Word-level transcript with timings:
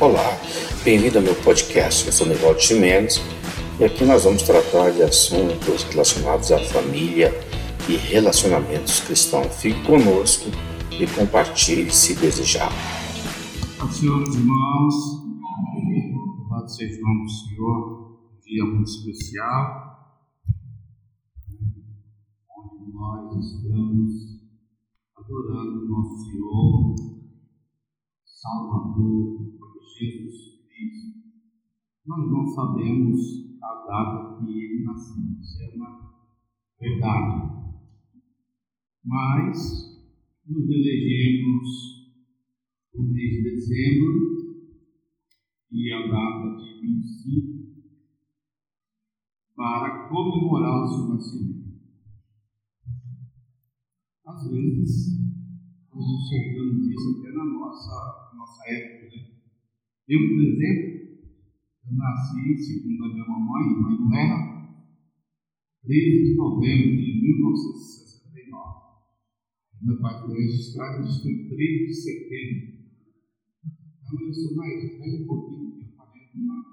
Olá, 0.00 0.38
bem-vindo 0.84 1.18
ao 1.18 1.24
meu 1.24 1.36
podcast. 1.36 2.06
Eu 2.06 2.12
sou 2.12 2.26
Nivaldo 2.26 2.60
Chimenez 2.60 3.20
e 3.78 3.84
aqui 3.84 4.04
nós 4.04 4.24
vamos 4.24 4.42
tratar 4.42 4.90
de 4.90 5.02
assuntos 5.02 5.84
relacionados 5.84 6.50
à 6.50 6.58
família 6.58 7.32
e 7.88 7.96
relacionamentos 7.96 9.00
cristãos. 9.00 9.54
Fique 9.56 9.80
conosco 9.84 10.50
e 10.90 11.06
compartilhe 11.06 11.90
se 11.92 12.16
desejar. 12.16 12.72
Senhor, 13.92 14.22
irmãos, 14.22 14.94
louvado 16.48 16.68
seja 16.68 16.98
o 16.98 17.02
nome 17.02 17.24
do 17.24 17.30
Senhor, 17.30 18.18
um 18.32 18.40
dia 18.40 18.64
muito 18.64 18.90
especial, 18.90 20.18
onde 22.50 22.92
nós 22.92 23.44
estamos 23.44 24.12
adorando 25.16 25.84
o 25.84 25.88
nosso 25.88 26.24
Senhor, 26.24 27.17
Salvador, 28.38 29.58
Jesus 29.98 30.62
Cristo. 30.68 31.18
Nós 32.06 32.30
não 32.30 32.46
sabemos 32.46 33.18
a 33.60 33.74
data 33.84 34.38
que 34.38 34.56
ele 34.56 34.84
nasceu, 34.84 35.24
isso 35.40 35.60
é 35.60 35.74
uma 35.74 36.14
verdade. 36.80 37.74
Mas 39.04 40.08
nos 40.46 40.70
elegemos 40.70 41.66
o 42.94 43.02
mês 43.02 43.32
de 43.32 43.42
dezembro 43.42 44.68
e 45.72 45.92
a 45.92 46.06
data 46.06 46.56
de 46.58 46.80
25 46.80 47.58
para 49.56 50.08
comemorar 50.08 50.84
o 50.84 50.86
seu 50.86 51.08
nascimento. 51.08 51.68
Às 54.24 54.48
vezes, 54.48 55.18
nós 55.92 56.04
enxergamos 56.04 56.86
isso 56.86 57.18
até 57.18 57.32
na 57.32 57.44
nossa, 57.44 58.27
nossa 58.48 58.64
época, 58.66 59.06
né? 59.08 59.26
Eu, 60.08 60.20
por 60.26 60.40
exemplo, 60.40 60.88
eu 61.84 61.96
nasci, 61.96 62.56
segundo 62.56 63.04
a 63.04 63.08
minha 63.12 63.26
mamãe, 63.26 63.76
mãe 63.76 63.96
não 64.00 64.14
era, 64.14 64.48
13 65.82 66.22
de 66.22 66.34
novembro 66.34 66.96
de 66.96 67.20
1969. 67.20 68.88
Meu 69.82 70.00
pai 70.00 70.18
foi 70.18 70.40
registrado, 70.40 71.04
foi 71.22 71.34
13 71.46 71.86
de 71.86 71.94
setembro. 71.94 72.78
Então 74.00 74.20
eu 74.26 74.32
sou 74.32 74.56
mais 74.56 74.98
velho 74.98 75.22
um 75.22 75.26
pouquinho, 75.26 75.78
eu 75.78 75.88
falei 75.94 76.28
não. 76.34 76.64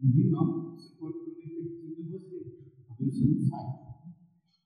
Não 0.00 0.12
vi 0.12 0.28
não, 0.30 0.76
você 0.76 0.94
pode 0.98 1.18
também 1.24 1.48
ter 1.80 1.94
de 1.94 2.10
você, 2.10 2.44
talvez 2.86 3.14
você 3.14 3.24
não 3.24 3.40
saiba. 3.40 3.80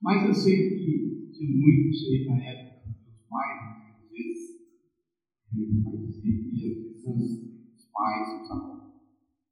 Mas 0.02 0.26
eu 0.26 0.34
sei 0.34 0.76
que 0.76 1.30
tinha 1.32 1.56
muitos 1.56 2.08
aí 2.10 2.26
na 2.26 2.44
época 2.44 2.74
meus 3.06 3.22
pais, 3.28 3.60
às 3.88 4.10
vezes, 4.10 4.53
ele 5.62 5.82
vai 5.82 5.96
dizer 5.98 6.50
que 6.50 6.94
às 6.94 7.04
vezes 7.04 7.42
os 7.76 7.84
pais, 7.92 8.42
os 8.42 8.50
avós, 8.50 8.82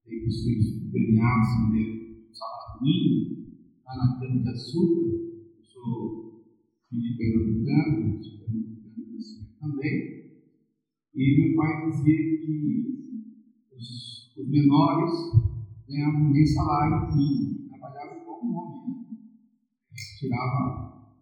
que 0.04 0.26
os 0.26 0.42
filhos 0.42 0.90
ganhassem 0.90 1.70
né, 1.70 2.14
salário 2.32 2.82
mínimo, 2.82 3.46
lá 3.84 3.96
na 3.96 4.18
cana 4.18 4.42
de 4.42 4.48
açúcar, 4.48 5.06
eu 5.58 5.64
sou 5.64 6.44
filho 6.88 7.16
pernambucano, 7.16 8.22
sou 8.22 8.38
pernambucano 8.38 9.18
também, 9.60 10.22
e 11.14 11.38
meu 11.38 11.56
pai 11.56 11.90
dizia 11.90 12.16
que 12.16 13.12
os, 13.76 14.34
os 14.36 14.48
menores 14.48 15.12
ganhavam 15.86 16.30
nem 16.30 16.46
salário 16.46 17.14
mínimo, 17.14 17.68
trabalhavam 17.68 18.24
como 18.24 18.50
um 18.50 18.56
homem, 18.56 19.02
né? 19.02 19.18
tirava 20.18 21.12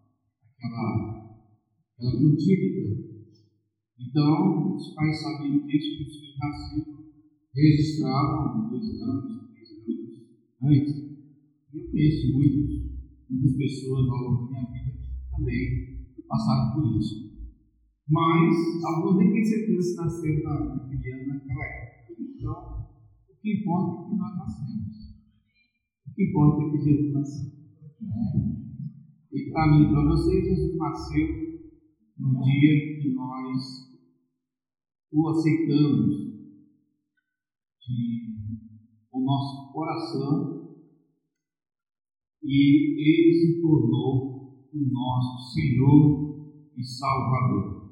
aquela, 0.57 1.37
aquela 1.97 2.17
frutífica 2.17 3.10
então, 4.07 4.75
os 4.75 4.93
pais 4.95 5.21
sabiam 5.21 5.65
disso, 5.67 5.97
que 5.97 6.03
os 6.03 6.15
filhos 6.17 6.37
nasciam, 6.39 7.01
registravam 7.53 8.69
dois 8.69 9.01
anos, 9.01 9.51
três 9.51 9.71
anos 9.71 10.21
antes. 10.63 11.11
E 11.73 11.77
eu 11.77 11.91
conheço 11.91 12.33
muitos, 12.33 12.91
muitas 13.29 13.57
pessoas 13.57 14.09
ao 14.09 14.17
longo 14.17 14.51
da 14.51 14.59
minha 14.59 14.83
vida 14.83 14.97
que 14.97 15.31
também 15.31 16.25
passaram 16.27 16.73
por 16.73 16.97
isso. 16.97 17.31
Mas, 18.09 18.83
alguns 18.83 19.17
nem 19.17 19.31
têm 19.31 19.45
certeza 19.45 19.81
se 19.81 19.95
nasceram 19.95 20.75
naquele 20.75 21.13
ano, 21.13 21.27
naquela 21.33 21.65
época. 21.65 22.15
Então, 22.19 22.87
o 23.29 23.41
que 23.41 23.59
importa 23.59 24.01
é 24.01 24.09
que 24.09 24.15
nós 24.15 24.37
nascemos. 24.37 25.15
O 26.07 26.13
que 26.13 26.23
importa 26.23 26.63
é 26.63 26.71
que 26.71 26.83
Jesus 26.83 27.13
nasceu. 27.13 27.51
E 29.31 29.51
para 29.51 29.71
mim, 29.71 29.89
para 29.89 30.09
vocês, 30.09 30.43
Jesus 30.43 30.77
nasceu 30.77 31.27
no 32.17 32.43
dia 32.43 33.01
que 33.01 33.13
nós 33.13 33.90
o 35.11 35.29
aceitamos 35.29 36.15
de 37.81 38.31
o 39.11 39.19
nosso 39.19 39.73
coração 39.73 40.77
e 42.43 42.95
ele 42.97 43.33
se 43.33 43.61
tornou 43.61 44.67
o 44.73 44.91
nosso 44.91 45.53
Senhor 45.53 46.71
e 46.77 46.83
Salvador. 46.83 47.91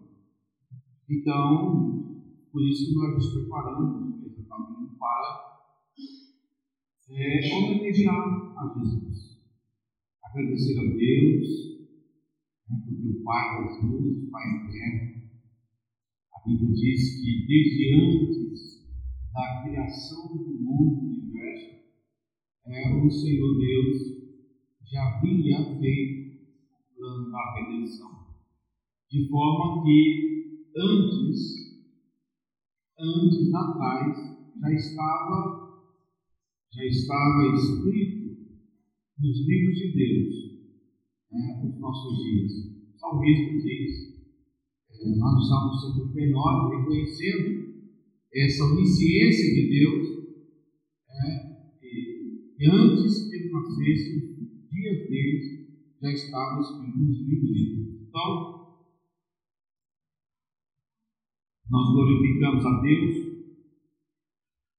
Então, 1.09 2.19
por 2.51 2.63
isso 2.63 2.87
que 2.87 2.95
nós 2.95 3.15
nos 3.15 3.33
preparamos 3.33 4.25
exatamente 4.25 4.95
para 4.97 5.49
é, 7.11 7.55
homenagear 7.55 8.57
a 8.57 8.79
Jesus, 8.79 9.39
agradecer 10.23 10.79
a 10.79 10.83
Deus, 10.83 11.47
né, 12.69 12.83
porque 12.85 13.09
o 13.09 13.23
Pai 13.23 13.65
das 13.65 13.83
luzes, 13.83 14.23
o 14.23 14.31
Pai 14.31 14.43
eterno, 14.67 15.18
a 16.39 16.47
Bíblia 16.47 16.73
diz 16.73 17.21
que 17.21 17.45
desde 17.47 17.95
antes 17.95 18.87
da 19.33 19.63
criação 19.63 20.37
do 20.37 20.63
mundo, 20.63 21.01
do 21.01 21.07
universo, 21.07 21.79
é, 22.65 23.05
o 23.05 23.11
Senhor 23.11 23.57
Deus 23.57 23.97
já 24.89 25.17
havia 25.17 25.79
feito 25.79 26.39
o 26.71 26.95
plano 26.95 27.31
da 27.31 27.55
redenção. 27.55 28.09
De 29.11 29.27
forma 29.27 29.83
que 29.83 30.63
antes, 30.77 31.83
antes 32.97 33.53
atrás, 33.53 34.17
já 34.61 34.71
estava, 34.71 35.91
já 36.73 36.85
estava 36.85 37.53
escrito 37.53 38.29
nos 39.19 39.45
livros 39.45 39.77
de 39.77 39.93
Deus, 39.93 40.35
né, 41.31 41.61
nos 41.63 41.79
nossos 41.79 42.23
dias. 42.23 42.51
O 42.95 42.97
salmista 42.97 43.57
diz 43.57 44.18
lá 45.01 45.31
no 45.31 45.41
Salmo 45.41 45.73
139, 45.73 46.75
reconhecendo 46.75 47.69
essa 48.33 48.63
onisciência 48.65 49.53
de 49.53 49.69
Deus, 49.69 50.07
é, 51.09 51.49
e, 51.81 52.55
e 52.59 52.67
antes 52.67 53.29
que 53.29 53.35
ele 53.35 53.51
nascesse, 53.51 54.17
os 54.17 54.69
dias 54.69 55.09
deles 55.09 55.59
já 56.01 56.11
estavam 56.11 56.59
escritos 56.59 56.99
nos 56.99 57.19
livros. 57.27 57.87
Então, 58.07 58.59
nós 61.69 61.93
glorificamos 61.93 62.65
a 62.65 62.81
Deus, 62.81 63.15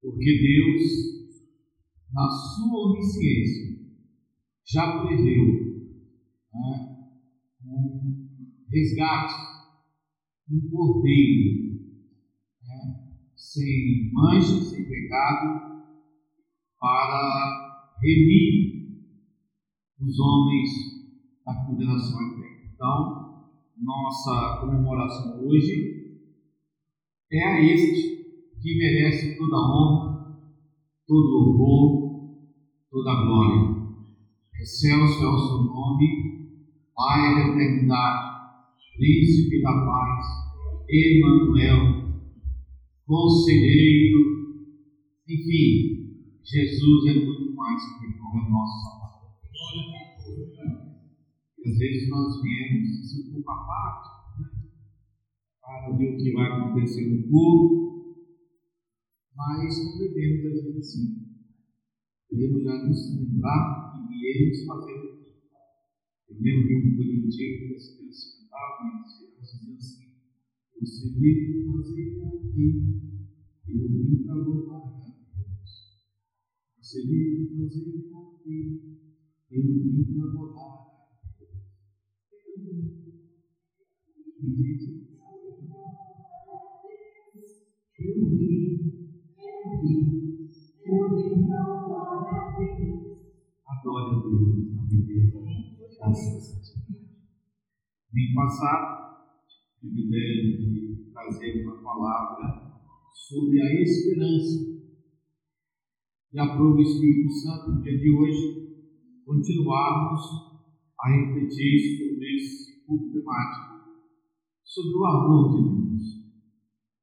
porque 0.03 0.39
Deus, 0.39 0.83
na 2.13 2.29
sua 2.29 2.91
onisciência, 2.91 3.81
já 4.67 5.03
preveu 5.03 5.45
né, 6.53 7.07
um 7.65 8.29
resgate 8.69 9.50
um 10.51 10.69
cordeiro, 10.69 11.81
né, 12.67 13.09
sem 13.37 14.11
mancha, 14.13 14.61
sem 14.65 14.85
pecado, 14.85 15.71
para 16.81 17.97
remir 18.03 18.71
os 20.01 20.19
homens 20.19 20.69
da 21.47 21.55
condenação 21.67 22.21
eterna. 22.23 22.71
Então, 22.75 23.31
nossa 23.77 24.61
comemoração 24.61 25.47
hoje 25.47 26.19
é 27.33 27.45
a 27.45 27.63
este 27.63 28.51
que 28.61 28.79
merece 28.79 29.39
toda 29.39 29.57
a 29.57 29.71
honra, 29.71 30.41
todo 31.07 31.31
louvor, 31.31 32.41
toda 32.91 33.11
a 33.11 33.25
glória. 33.25 33.81
Excelso 34.61 35.23
é 35.23 35.29
o 35.29 35.39
seu 35.39 35.63
nome, 35.65 36.31
Pai 36.95 37.35
da 37.35 37.49
eternidade, 37.49 38.31
Príncipe 38.97 39.63
da 39.63 39.73
paz 39.73 40.40
Emanuel, 40.93 42.11
Conselheiro, 43.07 44.23
enfim, 45.29 46.01
Jesus 46.43 47.07
é 47.07 47.25
muito 47.25 47.55
mais 47.55 47.81
que 47.85 48.07
o 48.07 48.11
é 48.11 48.51
nosso 48.51 48.83
Salvador. 48.83 49.31
E 51.59 51.69
às 51.69 51.79
vezes 51.79 52.09
nós 52.09 52.43
viemos 52.43 53.15
um 53.15 53.33
pouco 53.33 53.51
à 53.51 54.03
né? 54.41 54.49
para 55.61 55.97
ver 55.97 56.15
o 56.15 56.17
que 56.17 56.33
vai 56.33 56.47
acontecer 56.51 57.07
no 57.09 57.31
culto, 57.31 58.27
mas 59.37 59.85
não 59.85 59.99
devemos 59.99 60.47
agir 60.47 60.79
assim. 60.79 61.21
Devemos 62.31 62.65
já 62.65 62.85
nos 62.85 63.17
lembrar 63.17 63.93
que 63.93 64.09
viemos 64.09 64.65
fazer 64.67 64.93
aqui. 64.93 65.21
Eu 66.29 66.37
lembro 66.41 66.67
de 66.67 66.75
um 66.77 66.97
bonito 66.97 67.27
antigo 67.27 67.69
que 67.69 67.75
as 67.75 67.97
crianças 67.97 68.39
cantavam 68.41 68.87
e 68.87 68.91
elas 68.91 69.51
diziam 69.53 69.77
assim: 69.77 70.00
Você 70.81 71.11
veio 71.11 71.71
fazer 71.71 72.23
aqui, 72.25 73.03
eu 73.69 73.87
vim 73.87 74.25
para 74.25 74.35
louvar 74.35 74.81
a 74.81 75.37
Deus. 75.37 76.01
Você 76.81 77.07
veio 77.07 77.55
fazer 77.55 78.11
aqui, 78.15 78.97
eu 79.51 79.63
vim 79.63 80.05
para 80.05 80.25
louvar 80.33 80.71
a 80.71 81.37
Deus. 81.39 81.61
Eu 87.99 88.31
vim, 88.31 88.65
eu 89.37 89.81
vim, 89.83 90.49
eu 90.87 91.05
vim 91.15 91.47
para 91.47 91.61
louvar 91.67 92.25
a 92.25 92.59
Deus. 92.59 93.21
Adore 93.67 94.17
a 94.17 94.19
Deus 94.19 94.73
na 94.73 94.83
beleza 94.87 95.41
da 96.01 96.15
santidade. 96.15 97.05
Vim 98.15 98.35
passar 98.35 99.10
privilégio 99.81 100.59
de 100.59 101.11
trazer 101.13 101.65
uma 101.65 101.83
palavra 101.83 102.81
sobre 103.13 103.61
a 103.63 103.83
esperança. 103.83 104.71
E 106.33 106.39
aprova 106.39 106.77
o 106.77 106.83
Espírito 106.83 107.33
Santo 107.33 107.73
no 107.73 107.83
dia 107.83 107.99
de 107.99 108.11
hoje 108.11 108.61
continuarmos 109.25 110.21
a 111.01 111.11
refletir 111.11 111.99
sobre 111.99 112.37
esse 112.37 112.85
culto 112.85 113.13
temático, 113.13 113.91
sobre 114.63 114.99
o 114.99 115.05
amor 115.07 115.57
de 115.57 115.63
Deus. 115.63 116.21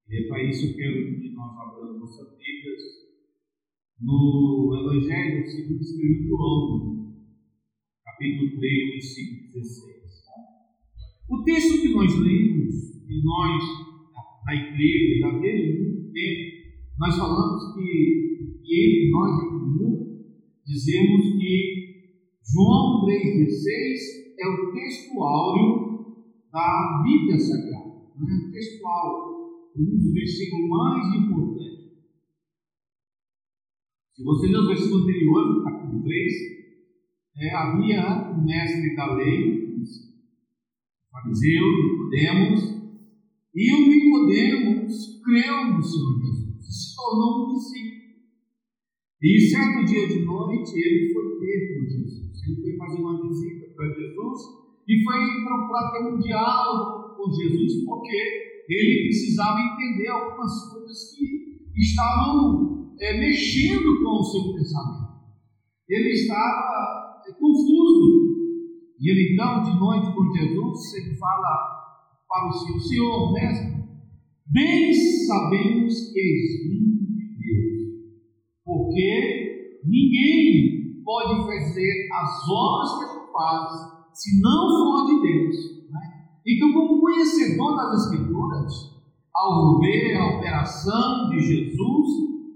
E 0.07 0.24
é 0.24 0.27
para 0.27 0.44
isso 0.44 0.74
que 0.75 0.81
eu 0.81 0.94
quero 0.94 1.21
que 1.21 1.29
nós 1.31 1.57
abramos 1.57 2.00
nossas 2.00 2.38
Bíblias 2.38 2.81
no 4.00 4.77
Evangelho 4.79 5.45
segundo 5.45 5.81
escreveu 5.81 6.27
João, 6.27 7.25
capítulo 8.06 8.59
3, 8.59 8.91
versículo 8.91 9.51
16. 9.53 9.96
O 11.29 11.44
texto 11.44 11.81
que 11.81 11.94
nós 11.94 12.13
lemos, 12.19 13.03
e 13.09 13.24
nós, 13.24 13.63
na 14.45 14.56
igreja, 14.56 15.19
já 15.19 15.39
desde 15.39 15.79
muito 15.81 16.13
tempo, 16.13 16.57
nós 16.97 17.18
falamos 17.18 17.75
que, 17.75 18.62
que 18.63 18.85
entre 18.85 19.12
nós 19.12 19.44
em 19.44 19.50
comum, 19.50 20.24
dizemos 20.65 21.21
que 21.38 21.88
João 22.53 23.06
3,16 23.06 24.38
é 24.39 24.47
o 24.47 24.71
texto 24.71 25.21
áureo 25.21 25.88
da 26.51 27.03
Bíblia 27.03 27.38
Sagrada, 27.38 28.09
não 28.18 28.29
é? 28.29 28.47
o 28.47 28.51
texto 28.51 28.88
áureo, 28.88 29.38
um 29.75 29.97
dos 29.97 30.13
versículos 30.13 30.69
mais 30.69 31.13
importantes. 31.13 31.77
Se 34.15 34.24
você 34.24 34.47
ler 34.47 34.59
o 34.59 34.68
versículo 34.68 35.03
anterior, 35.03 35.63
capítulo 35.65 36.03
3, 36.03 36.33
é, 37.39 37.53
havia 37.53 38.31
um 38.31 38.45
mestre 38.45 38.95
da 38.95 39.13
lei, 39.13 39.66
fariseu, 41.21 41.63
Nicodemos, 41.65 42.77
e 43.55 43.73
o 43.73 43.87
Nicodemos 43.87 45.21
creu 45.23 45.73
no 45.73 45.83
Senhor 45.83 46.19
Jesus 46.21 46.57
e 46.59 46.71
se 46.71 46.95
tornou 46.95 47.45
um 47.45 47.53
discípulo. 47.53 47.97
E 49.21 49.39
certo 49.49 49.85
dia 49.85 50.07
de 50.07 50.25
noite 50.25 50.77
ele 50.77 51.11
foi 51.11 51.39
ter 51.39 51.73
com 51.73 51.89
Jesus. 51.89 52.43
Ele 52.47 52.61
foi 52.61 52.77
fazer 52.77 53.01
uma 53.01 53.21
visita 53.27 53.73
para 53.75 53.87
Jesus 53.87 54.41
e 54.87 55.03
foi 55.03 55.43
procurar 55.43 55.91
ter 55.91 56.13
um 56.13 56.19
diálogo 56.19 57.15
com 57.17 57.31
Jesus, 57.31 57.83
porque 57.83 58.63
ele 58.69 59.03
precisava 59.05 59.59
entender 59.59 60.07
algumas 60.09 60.71
coisas 60.71 61.15
que 61.15 61.81
estavam 61.81 62.95
é, 62.99 63.17
mexendo 63.19 64.03
com 64.03 64.19
o 64.19 64.23
seu 64.23 64.53
pensamento. 64.53 65.17
Ele 65.89 66.09
estava 66.09 67.23
é, 67.27 67.31
confuso 67.33 68.37
e 68.99 69.11
ele 69.11 69.33
então, 69.33 69.63
de 69.63 69.79
noite 69.79 70.15
com 70.15 70.33
Jesus, 70.33 70.94
ele 70.95 71.15
fala 71.17 71.77
para 72.27 72.49
o 72.49 72.51
Senhor, 72.51 72.79
Senhor, 72.79 73.33
mestre, 73.33 73.83
bem 74.51 74.94
sabemos 74.94 75.94
que 76.11 76.19
és 76.19 76.63
vindo 76.63 77.05
de 77.05 77.38
Deus, 77.38 77.79
porque 78.65 79.81
ninguém 79.85 81.03
pode 81.03 81.45
fazer 81.45 82.09
as 82.11 82.49
obras 82.49 82.99
que 82.99 83.19
tu 83.19 83.31
fazes 83.31 83.97
se 84.13 84.41
não 84.41 84.67
for 84.67 85.05
de 85.05 85.21
Deus. 85.21 85.55
Né? 85.91 86.01
Então, 86.47 86.73
como 86.73 87.00
conhecedor 87.00 87.77
das 87.77 88.03
Escrituras, 88.03 88.73
ao 89.35 89.79
ver 89.79 90.15
a 90.15 90.38
operação 90.38 91.29
de 91.29 91.39
Jesus 91.39 92.07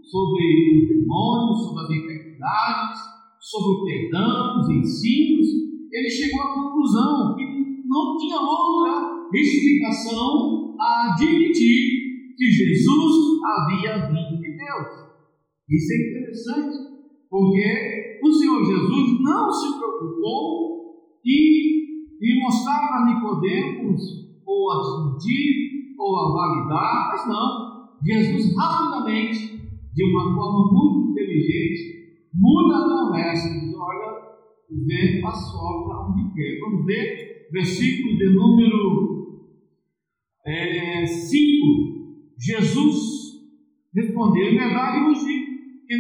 sobre 0.09 0.81
os 0.81 0.87
demônios, 0.89 1.63
sobre 1.63 1.83
as 1.83 1.89
enfermidades, 1.91 2.99
sobre 3.39 3.69
o 3.69 3.85
perdão, 3.85 4.59
os 4.59 4.69
ensinos, 4.69 5.70
ele 5.91 6.09
chegou 6.09 6.41
à 6.41 6.53
conclusão 6.53 7.35
que 7.35 7.43
não 7.85 8.17
tinha 8.17 8.39
outra 8.39 9.27
explicação 9.33 10.75
a 10.79 11.13
admitir 11.13 12.35
que 12.38 12.45
Jesus 12.45 13.39
havia 13.45 14.07
vindo 14.07 14.41
de 14.41 14.57
Deus. 14.57 15.11
Isso 15.69 15.93
é 15.93 16.09
interessante, 16.09 16.77
porque 17.29 18.19
o 18.23 18.31
Senhor 18.31 18.63
Jesus 18.63 19.21
não 19.21 19.51
se 19.51 19.77
preocupou 19.77 20.71
em, 21.25 22.17
em 22.21 22.39
mostrar 22.41 22.87
para 22.87 23.05
Nicodemos 23.05 24.01
ou 24.45 24.71
a 24.71 24.81
desmentir 24.81 25.95
ou 25.97 26.17
a 26.17 26.33
validar, 26.33 27.09
mas 27.11 27.27
não. 27.27 27.71
Jesus 28.03 28.55
rapidamente, 28.55 29.61
de 29.94 30.03
uma 30.03 30.35
forma 30.35 30.71
muito 30.73 31.11
inteligente, 31.11 32.27
muda 32.33 32.77
a 32.77 33.05
conversa 33.05 33.49
diz: 33.49 33.75
olha, 33.75 34.31
o 34.71 34.85
vento 34.85 35.27
assopra 35.27 35.97
onde 36.07 36.33
quer. 36.33 36.59
Vamos 36.62 36.85
ver, 36.85 37.50
versículo 37.51 38.18
de 38.18 38.33
número 38.33 39.21
5. 40.45 40.47
É, 40.47 41.06
Jesus 42.39 42.97
respondeu: 43.94 44.45
Em 44.45 44.57
verdade 44.57 45.03
vos 45.03 45.19
digo, 45.25 45.45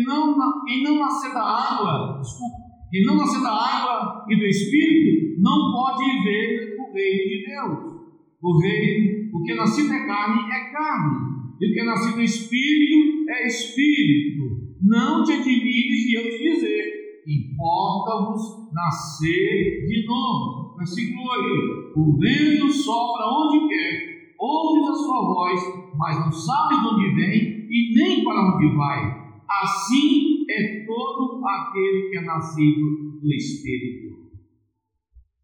não, 0.05 0.63
quem 0.65 0.83
não 0.83 0.99
nascer 0.99 1.33
da 1.33 1.43
água, 1.43 2.19
desculpa, 2.21 2.57
não 3.05 3.17
nascer 3.17 3.41
da 3.41 3.51
água 3.51 4.25
e 4.29 4.35
do 4.37 4.45
Espírito, 4.45 5.41
não 5.41 5.73
pode 5.73 6.05
ver 6.23 6.77
o 6.79 6.93
reino 6.93 7.29
de 7.29 7.45
Deus. 7.45 8.01
O 8.41 8.59
reino, 8.59 9.29
o 9.33 9.43
que 9.43 9.51
é 9.51 9.55
nascido 9.55 9.93
é 9.93 10.07
carne, 10.07 10.51
é 10.51 10.71
carne, 10.71 11.17
e 11.59 11.69
o 11.69 11.73
que 11.73 11.79
é 11.79 11.83
nascido 11.83 12.15
do 12.15 12.21
Espírito 12.21 13.29
é 13.29 13.47
Espírito. 13.47 14.71
Não 14.81 15.23
te 15.23 15.33
admires 15.33 16.05
de 16.07 16.15
eu 16.17 16.23
te 16.23 16.53
dizer 16.53 17.00
importa-vos 17.27 18.73
nascer 18.73 19.85
de 19.87 20.05
novo. 20.05 20.75
Versículo 20.77 21.21
8: 21.29 21.99
O 21.99 22.17
vento 22.17 22.71
sopra 22.71 23.25
onde 23.27 23.67
quer, 23.67 24.35
ouves 24.39 24.89
a 24.89 24.93
sua 24.93 25.21
voz, 25.21 25.61
mas 25.97 26.19
não 26.19 26.31
sabes 26.31 26.79
de 26.79 26.87
onde 26.87 27.15
vem 27.15 27.67
e 27.69 27.93
nem 27.95 28.23
para 28.23 28.55
onde 28.55 28.75
vai. 28.75 29.21
Assim 29.49 30.45
é 30.49 30.85
todo 30.85 31.41
aquele 31.45 32.09
que 32.09 32.17
é 32.17 32.21
nascido 32.21 33.19
do 33.21 33.33
Espírito. 33.33 34.21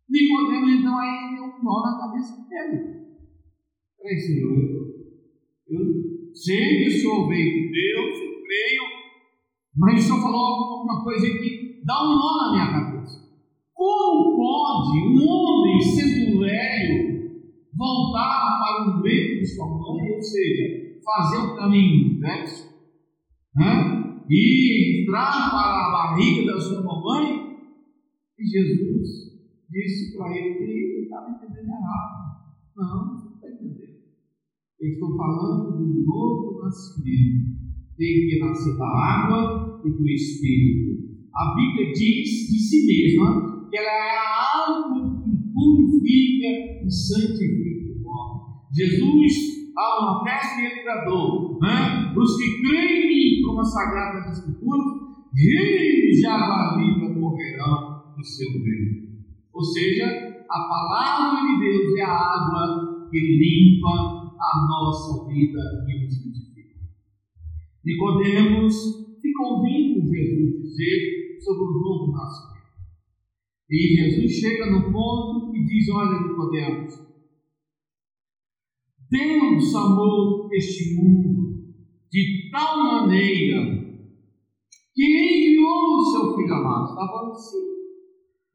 Nicodemo, 0.10 0.70
então, 0.70 0.98
aí 0.98 1.36
deu 1.36 1.44
um 1.44 1.64
nó 1.64 1.82
na 1.82 2.00
cabeça 2.00 2.48
dele. 2.48 2.98
Peraí, 3.98 4.18
Senhor, 4.18 4.54
eu, 4.54 4.88
eu 5.68 6.34
sei 6.34 6.78
que 6.78 6.88
o 6.88 6.92
Senhor 6.92 7.28
veio 7.28 7.52
de 7.52 7.72
Deus, 7.72 8.20
eu 8.20 8.44
creio, 8.44 8.84
mas 9.76 10.00
o 10.00 10.08
Senhor 10.08 10.22
falou 10.22 10.40
alguma 10.40 11.04
coisa 11.04 11.28
que 11.28 11.67
dá 11.86 12.04
um 12.04 12.16
nó 12.16 12.38
na 12.38 12.52
minha 12.52 12.72
cabeça. 12.72 13.28
Como 13.74 14.36
pode 14.36 15.00
um 15.00 15.28
homem, 15.28 15.82
sendo 15.82 16.40
velho, 16.40 17.48
voltar 17.76 18.60
para 18.60 18.98
o 18.98 19.02
ventre 19.02 19.40
de 19.40 19.46
sua 19.46 19.68
mãe, 19.68 20.12
ou 20.16 20.22
seja, 20.22 21.00
fazer 21.04 21.38
o 21.38 21.56
caminho 21.56 22.18
inverso, 22.18 22.68
né? 23.56 23.98
e 24.30 25.04
entrar 25.04 25.50
para 25.52 25.88
a 25.88 25.92
barriga 25.92 26.52
da 26.52 26.60
sua 26.60 26.84
mamãe? 26.84 27.48
E 28.40 28.46
Jesus 28.46 29.28
disse 29.70 30.18
para 30.18 30.36
ele 30.36 30.56
que 30.56 30.64
ele 30.64 31.04
estava 31.04 31.30
entendendo 31.32 31.70
errado. 31.70 32.38
Não, 32.76 33.06
não 33.06 33.36
está 33.36 33.48
entendendo. 33.48 33.98
Eu 34.80 34.90
estou 34.90 35.18
falando 35.18 35.78
do 35.78 36.06
novo 36.06 36.64
nascimento. 36.64 37.58
Tem 37.98 38.28
que 38.28 38.40
nascer 38.40 38.78
da 38.78 38.88
água 38.88 39.82
e 39.84 39.90
do 39.90 40.08
Espírito 40.10 40.97
a 41.38 41.54
Bíblia 41.54 41.94
diz 41.94 42.50
de 42.50 42.58
si 42.58 42.86
mesma 42.88 43.70
que 43.70 43.78
ela 43.78 43.92
é 43.92 44.18
a 44.18 44.66
água 44.66 45.24
que 45.24 45.32
purifica 45.54 46.84
e 46.84 46.90
santifica 46.90 47.94
o 48.04 48.10
homem. 48.10 48.42
Jesus, 48.74 49.34
há 49.78 50.02
uma 50.02 50.24
festa 50.24 50.62
e 50.62 50.66
ele 50.66 50.84
bradou, 50.84 51.60
né? 51.62 52.14
os 52.18 52.38
que 52.38 52.62
creem 52.62 53.42
como 53.44 53.62
as 53.62 53.72
sagradas 53.72 54.40
escrituras, 54.40 54.84
rios 55.36 56.18
de 56.18 56.26
água 56.26 56.78
viva 56.78 57.14
correrão 57.14 58.16
do 58.18 58.24
seu 58.24 58.52
ventre. 58.54 59.08
Ou 59.54 59.64
seja, 59.64 60.06
a 60.50 60.60
palavra 60.60 61.42
de 61.42 61.60
Deus 61.60 62.00
é 62.00 62.02
a 62.02 62.16
água 62.16 63.10
que 63.12 63.20
limpa 63.20 63.90
a 64.40 64.68
nossa 64.68 65.28
vida 65.28 65.60
e 65.88 66.04
nos 66.04 66.16
santifica. 66.16 66.80
Nicodemos 67.86 68.76
ficou 69.22 69.58
ouvindo 69.58 70.02
Jesus 70.02 70.62
dizer 70.64 71.27
sobre 71.48 71.64
o 71.64 71.80
novo 71.80 72.12
nascimento. 72.12 72.58
E 73.70 73.96
Jesus 73.96 74.32
chega 74.34 74.70
no 74.70 74.92
ponto 74.92 75.56
e 75.56 75.66
diz: 75.66 75.90
Olha, 75.90 76.22
Nicodemos, 76.22 76.94
Deus 79.10 79.76
amou 79.76 80.50
este 80.52 80.96
mundo 80.96 81.74
de 82.12 82.50
tal 82.52 82.84
maneira 82.84 83.78
que 84.94 85.04
enviou 85.04 86.00
o 86.00 86.06
seu 86.06 86.36
filho 86.36 86.54
amado. 86.54 86.90
Está 86.90 87.08
falando 87.08 87.32
assim, 87.32 87.58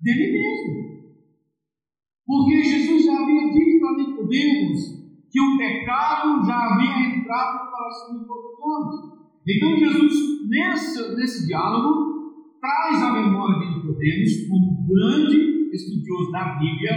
dele 0.01 0.33
mesmo. 0.33 0.93
Porque 2.27 2.63
Jesus 2.63 3.05
já 3.05 3.23
havia 3.23 3.53
dito 3.53 3.81
para 3.81 3.97
Nicodemos 3.97 4.79
que 5.31 5.41
o 5.41 5.57
pecado 5.57 6.45
já 6.45 6.57
havia 6.57 7.17
entrado 7.17 7.65
no 7.65 7.71
coração 7.71 8.19
de 8.19 8.27
todos. 8.27 9.13
Então 9.49 9.77
Jesus, 9.77 10.49
nesse, 10.49 11.17
nesse 11.17 11.47
diálogo, 11.47 12.12
traz 12.63 13.03
a 13.03 13.13
memória 13.13 13.59
de 13.59 13.75
Nicodemos 13.75 14.49
como 14.49 14.87
grande 14.87 15.69
estudioso 15.75 16.31
da 16.31 16.61
Bíblia, 16.61 16.93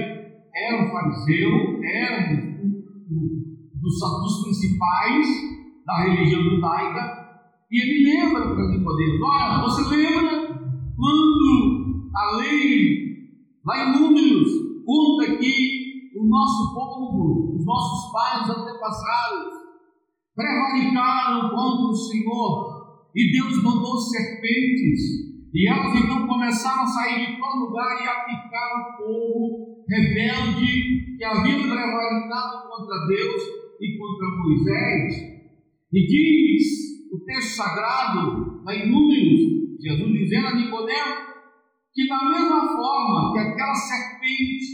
era 0.54 0.86
um 0.86 0.92
fariseu, 0.92 1.82
era 1.84 2.34
um, 2.34 2.68
um, 3.10 3.32
dos, 3.82 4.00
dos 4.00 4.44
principais 4.44 5.28
da 5.84 6.04
religião 6.04 6.44
judaica, 6.44 7.26
e 7.72 7.82
ele 7.82 8.12
lembra 8.12 8.54
para 8.54 8.78
Nicodemos, 8.78 9.22
olha, 9.24 9.64
você 9.64 9.96
lembra 9.96 10.56
quando 10.96 12.12
a 12.16 12.38
lei, 12.38 13.00
lá 13.66 13.90
em 13.90 14.00
Números, 14.00 14.52
conta 14.86 15.36
que 15.38 16.12
o 16.16 16.28
nosso 16.28 16.76
povo, 16.76 17.56
os 17.56 17.66
nossos 17.66 18.12
pais 18.14 18.50
antepassados, 18.52 19.56
prevaricaram 20.36 21.50
contra 21.50 21.88
o 21.88 21.96
Senhor, 21.96 22.76
e 23.16 23.32
Deus 23.32 23.64
mandou 23.64 23.98
serpentes, 23.98 25.25
e 25.56 25.70
elas 25.70 25.96
então 25.96 26.28
começaram 26.28 26.84
a 26.84 26.88
sair 26.88 27.28
de 27.28 27.40
todo 27.40 27.66
lugar 27.66 28.04
e 28.04 28.08
a 28.10 28.26
picar 28.26 28.72
o 28.76 28.98
povo 28.98 29.86
rebelde 29.88 31.16
que 31.18 31.24
havia 31.24 31.56
prevaricado 31.56 32.68
contra 32.68 33.08
Deus 33.08 33.42
e 33.80 33.98
contra 33.98 34.28
Moisés. 34.36 35.16
E 35.94 36.08
diz 36.08 37.14
o 37.14 37.24
texto 37.24 37.56
sagrado, 37.56 38.64
lá 38.66 38.76
em 38.76 38.92
Números, 38.92 39.80
Jesus 39.82 40.12
dizendo 40.12 40.48
a 40.48 40.56
Nicodemo, 40.56 41.16
que 41.94 42.06
da 42.10 42.30
mesma 42.30 42.68
forma 42.68 43.32
que 43.32 43.40
aquela 43.40 43.76
serpente 43.76 44.66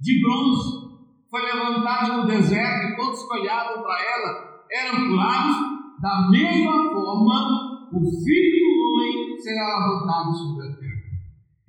de 0.00 0.22
bronze 0.22 0.90
foi 1.28 1.42
levantada 1.42 2.16
no 2.16 2.26
deserto 2.26 2.86
e 2.86 2.96
todos 2.96 3.30
olhavam 3.30 3.82
para 3.82 4.02
ela 4.02 4.50
eram 4.72 5.08
curados, 5.08 5.56
da 6.00 6.30
mesma 6.30 6.72
forma 6.92 7.90
o 7.92 8.24
Filho 8.24 8.59
Homem 9.00 9.38
será 9.38 9.78
levantado 9.78 10.34
sobre 10.34 10.66
a 10.66 10.76
terra. 10.76 11.00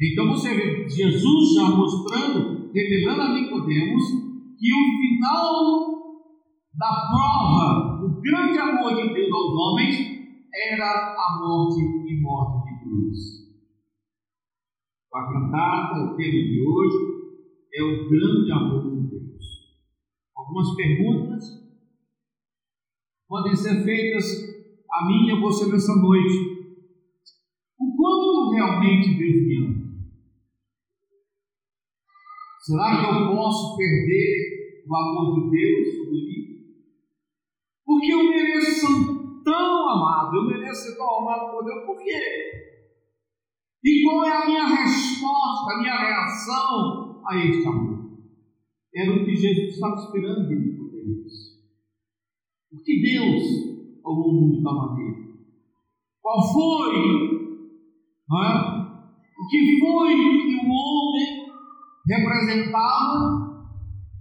Então 0.02 0.28
você 0.28 0.54
vê 0.54 0.90
Jesus 0.90 1.54
já 1.56 1.70
mostrando, 1.70 2.72
revelando 2.74 3.22
a 3.22 3.34
Nicodemos, 3.34 4.04
que 4.58 4.74
o 4.74 4.84
final 5.00 5.92
da 6.74 7.10
prova 7.10 8.00
do 8.02 8.22
grande 8.22 8.58
amor 8.58 8.96
de 8.96 9.14
Deus 9.14 9.32
aos 9.32 9.54
homens 9.54 9.96
era 10.54 11.16
a 11.16 11.40
morte 11.40 11.82
e 11.82 12.22
morte 12.22 12.70
de 12.70 12.84
cruz. 12.84 13.18
A 15.14 15.32
cantada, 15.32 16.12
o 16.12 16.16
tema 16.16 16.32
de 16.32 16.66
hoje, 16.68 16.98
é 17.74 17.84
o 17.84 18.10
grande 18.10 18.52
amor 18.52 18.84
de 18.84 19.10
Deus. 19.10 19.46
Algumas 20.36 20.76
perguntas 20.76 21.44
podem 23.28 23.56
ser 23.56 23.84
feitas 23.84 24.26
a 24.92 25.06
mim 25.06 25.28
e 25.28 25.32
a 25.32 25.40
você 25.40 25.72
nessa 25.72 25.96
noite. 25.96 26.51
O 28.52 28.54
realmente 28.54 29.18
Deus 29.18 29.48
me 29.48 29.56
ama? 29.56 29.82
Será 32.60 33.00
que 33.00 33.06
eu 33.06 33.34
posso 33.34 33.78
perder 33.78 34.84
o 34.86 34.96
amor 34.96 35.36
de 35.36 35.52
Deus 35.52 35.96
sobre 35.96 36.12
mim? 36.12 36.42
Porque 37.86 38.12
eu 38.12 38.30
mereço 38.30 38.88
ser 38.88 39.44
tão 39.46 39.90
amado, 39.90 40.36
eu 40.36 40.48
mereço 40.48 40.90
ser 40.90 40.98
tão 40.98 41.22
amado 41.22 41.52
por 41.52 41.64
Deus, 41.64 41.86
por 41.86 41.98
quê? 42.04 42.12
E 43.84 44.04
qual 44.04 44.26
é 44.26 44.32
a 44.32 44.46
minha 44.46 44.66
resposta, 44.66 45.74
a 45.74 45.80
minha 45.80 45.98
reação 45.98 47.24
a 47.26 47.38
este 47.38 47.66
amor? 47.66 48.20
Era 48.94 49.14
o 49.14 49.26
que 49.26 49.34
Jesus 49.34 49.74
estava 49.74 49.96
esperando 49.96 50.50
de 50.50 50.56
mim. 50.56 50.72
Porque 52.70 53.02
Deus 53.02 53.44
amou 54.06 54.30
o 54.30 54.34
mundo 54.34 54.62
da 54.62 54.74
maneira. 54.74 55.18
Qual 56.22 56.54
foi? 56.54 57.41
É? 58.32 58.82
O 59.38 59.48
que 59.50 59.80
foi 59.80 60.16
que 60.16 60.56
o 60.56 60.70
homem 60.70 61.52
representava 62.08 63.52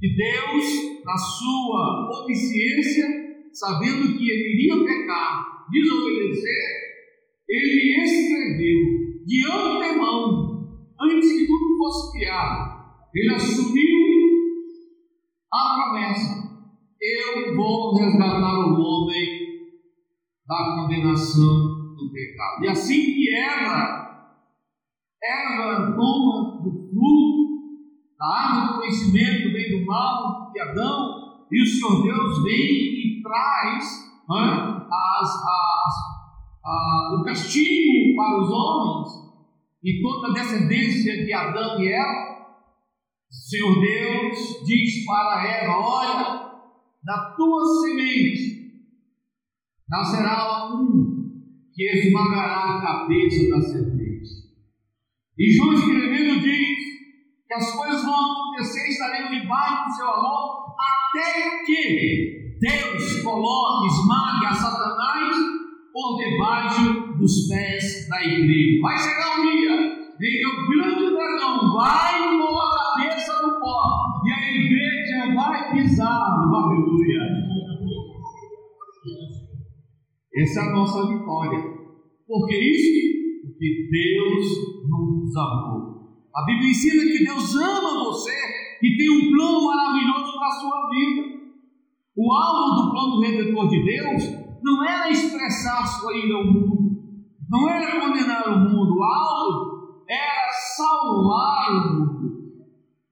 que 0.00 0.16
Deus, 0.16 1.04
na 1.04 1.16
sua 1.16 2.22
onisciência, 2.22 3.06
sabendo 3.52 4.16
que 4.16 4.30
ele 4.30 4.54
iria 4.54 4.84
pecar, 4.84 5.66
desobedecer, 5.70 6.62
ele 7.48 8.02
escreveu 8.02 9.24
de 9.26 9.46
antemão, 9.46 10.88
antes 11.00 11.32
que 11.32 11.46
tudo 11.46 11.78
fosse 11.78 12.18
criado, 12.18 12.80
ele 13.14 13.34
assumiu 13.34 14.00
a 15.52 15.74
promessa 15.74 16.50
eu 17.02 17.56
vou 17.56 17.96
resgatar 17.96 18.58
o 18.58 18.78
homem 18.78 19.24
da 20.46 20.76
condenação 20.76 21.69
do 22.00 22.12
pecado. 22.12 22.64
E 22.64 22.68
assim 22.68 23.14
que 23.14 23.34
Eva, 23.34 24.34
Eva 25.22 25.92
toma 25.94 26.62
do 26.62 26.88
fruto 26.90 27.50
da 28.18 28.26
árvore 28.26 28.66
do 28.66 28.78
conhecimento 28.80 29.48
do 29.48 29.52
bem 29.52 29.66
e 29.66 29.80
do 29.80 29.86
mal 29.86 30.52
de 30.52 30.60
Adão, 30.60 31.46
e 31.50 31.62
o 31.62 31.66
Senhor 31.66 32.02
Deus 32.02 32.42
vem 32.44 32.54
e 32.54 33.22
traz 33.22 33.84
as, 34.28 35.28
as, 35.28 35.94
a, 36.64 37.18
o 37.18 37.24
castigo 37.24 38.14
para 38.16 38.40
os 38.40 38.50
homens 38.50 39.08
e 39.82 40.02
toda 40.02 40.28
a 40.28 40.34
descendência 40.34 41.24
de 41.24 41.32
Adão 41.32 41.80
e 41.80 41.88
Eva. 41.88 42.30
O 43.30 43.34
Senhor 43.34 43.80
Deus 43.80 44.66
diz 44.66 45.04
para 45.06 45.46
Eva: 45.48 45.78
Olha, 45.78 46.50
da 47.02 47.34
tua 47.36 47.64
semente 47.82 48.60
nascerá 49.88 50.74
um 50.74 51.09
que 51.80 51.96
esmagará 51.96 52.76
a 52.76 52.82
cabeça 52.82 53.48
da 53.48 53.62
serpente. 53.62 54.28
E 55.38 55.50
João 55.56 55.72
escrevendo 55.72 56.40
diz 56.42 56.78
que 57.48 57.54
as 57.54 57.72
coisas 57.74 58.04
vão 58.04 58.14
acontecer, 58.14 58.86
estaremos 58.86 59.30
debaixo 59.30 59.86
do 59.86 59.96
seu 59.96 60.10
amor, 60.10 60.74
até 60.78 61.64
que 61.64 62.58
Deus 62.60 63.22
coloque, 63.22 63.86
esmague 63.86 64.46
a 64.46 64.54
Satanás 64.54 65.36
por 65.90 66.18
debaixo 66.18 67.16
dos 67.18 67.48
pés 67.48 68.06
da 68.10 68.22
igreja. 68.26 68.82
Vai 68.82 68.98
chegar 68.98 69.38
um 69.38 69.42
dia 69.42 70.00
em 70.20 70.38
que 70.38 70.46
o 70.46 70.68
grande 70.68 71.14
dragão 71.14 71.72
vai 71.72 72.38
pôr 72.38 72.60
a 72.60 72.98
cabeça 72.98 73.40
no 73.40 73.58
pó 73.58 74.20
e 74.26 74.32
a 74.34 74.50
igreja 74.54 75.34
vai 75.34 75.72
pisar 75.72 76.24
aleluia. 76.52 77.79
Essa 80.34 80.60
é 80.60 80.62
a 80.62 80.72
nossa 80.72 81.06
vitória. 81.08 81.58
Por 82.26 82.46
que 82.46 82.56
isso? 82.56 83.46
Porque 83.46 83.88
Deus 83.90 84.46
nos 84.88 85.36
amou. 85.36 85.90
A 86.34 86.44
Bíblia 86.44 86.70
ensina 86.70 87.02
que 87.02 87.24
Deus 87.24 87.56
ama 87.56 88.04
você 88.04 88.30
e 88.82 88.96
tem 88.96 89.10
um 89.10 89.30
plano 89.32 89.66
maravilhoso 89.66 90.32
para 90.38 90.46
a 90.46 90.60
sua 90.60 90.88
vida. 90.90 91.40
O 92.16 92.32
alvo 92.32 92.82
do 92.82 92.90
plano 92.92 93.20
redentor 93.20 93.68
de 93.68 93.84
Deus 93.84 94.22
não 94.62 94.84
era 94.84 95.10
expressar 95.10 95.84
sua 95.86 96.16
ira 96.16 96.36
ao 96.36 96.44
mundo, 96.44 96.98
não 97.48 97.68
era 97.68 98.00
condenar 98.00 98.48
o 98.48 98.58
mundo, 98.60 98.96
o 98.96 99.02
alvo 99.02 100.04
era 100.08 100.52
salvar 100.76 101.70
o 101.70 101.98
mundo. 101.98 102.30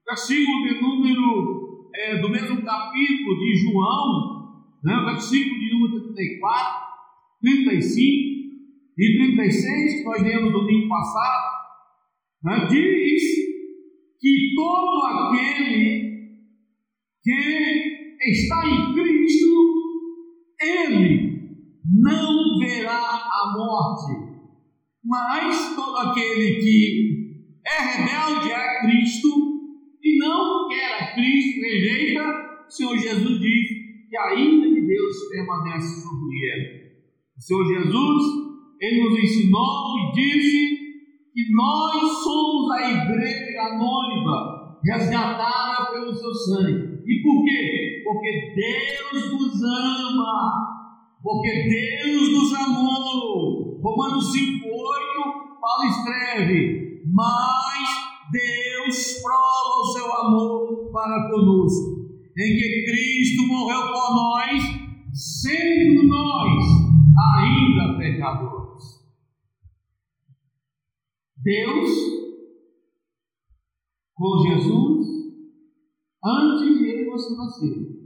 Versículo 0.06 0.68
de 0.68 0.80
número 0.80 1.90
é, 1.94 2.20
do 2.20 2.28
mesmo 2.28 2.62
capítulo 2.62 3.38
de 3.38 3.54
João, 3.56 4.64
né, 4.84 5.04
versículo 5.06 5.58
de 5.58 5.72
número 5.72 6.14
34, 6.14 6.87
35 7.40 8.28
e 8.98 9.18
36, 9.36 9.94
que 9.94 10.04
nós 10.04 10.22
lemos 10.22 10.52
domingo 10.52 10.88
passado, 10.88 11.58
né, 12.44 12.66
diz 12.68 13.22
que 14.20 14.54
todo 14.56 15.06
aquele 15.06 16.08
que 17.22 18.30
está 18.32 18.66
em 18.66 18.92
Cristo, 18.92 19.74
ele 20.60 21.28
não 22.02 22.58
verá 22.58 22.90
a 22.92 23.54
morte, 23.56 24.28
mas 25.04 25.76
todo 25.76 25.96
aquele 25.96 26.56
que 26.60 27.18
é 27.64 27.98
rebelde 27.98 28.52
a 28.52 28.80
Cristo 28.80 29.28
e 30.02 30.18
não 30.18 30.68
quer 30.68 31.02
a 31.02 31.14
Cristo, 31.14 31.60
rejeita, 31.60 32.22
o 32.66 32.70
Senhor 32.70 32.98
Jesus 32.98 33.40
diz 33.40 33.68
que 34.08 34.16
a 34.16 34.34
ira 34.34 34.70
de 34.70 34.86
Deus 34.86 35.16
permanece 35.30 36.02
sobre 36.02 36.36
ele. 36.36 36.77
O 37.38 37.40
Senhor 37.40 37.64
Jesus, 37.66 38.22
ele 38.80 39.00
nos 39.00 39.16
ensinou 39.16 39.96
e 39.96 40.12
disse 40.12 40.76
que 41.32 41.52
nós 41.52 42.02
somos 42.24 42.68
a 42.72 42.90
igreja, 42.90 43.60
a 43.60 43.78
noiva, 43.78 44.76
resgatada 44.84 45.92
pelo 45.92 46.12
seu 46.12 46.34
sangue. 46.34 46.98
E 47.06 47.22
por 47.22 47.44
quê? 47.44 48.02
Porque 48.02 48.54
Deus 48.56 49.32
nos 49.34 49.62
ama. 49.62 50.52
Porque 51.22 51.68
Deus 51.68 52.32
nos 52.32 52.54
amou. 52.54 53.80
Romanos 53.84 54.34
5,8, 54.34 54.58
Paulo 55.60 55.84
escreve: 55.90 57.02
Mas 57.06 57.88
Deus 58.32 59.22
prova 59.22 59.80
o 59.80 59.92
seu 59.92 60.12
amor 60.12 60.90
para 60.92 61.30
conosco, 61.30 62.18
em 62.36 62.56
que 62.56 62.84
Cristo 62.84 63.46
morreu 63.46 63.92
por 63.92 64.16
nós, 64.16 64.62
sendo 65.12 66.02
nós 66.02 66.77
ainda 67.18 67.98
pecadores. 67.98 68.98
Deus, 71.42 71.90
com 74.14 74.38
Jesus, 74.38 75.06
antes 76.24 76.78
de 76.78 76.88
ele 76.88 77.10
você 77.10 77.36
nascer, 77.36 77.98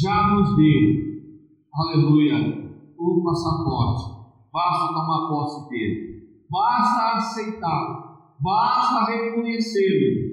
já 0.00 0.34
nos 0.34 0.56
deu, 0.56 1.32
aleluia, 1.72 2.94
o 2.98 3.22
passaporte. 3.24 4.12
Basta 4.52 4.88
tomar 4.88 5.28
posse 5.28 5.70
dele, 5.70 6.44
basta 6.50 7.16
aceitá-lo, 7.16 8.36
basta 8.40 9.10
reconhecê-lo. 9.10 10.32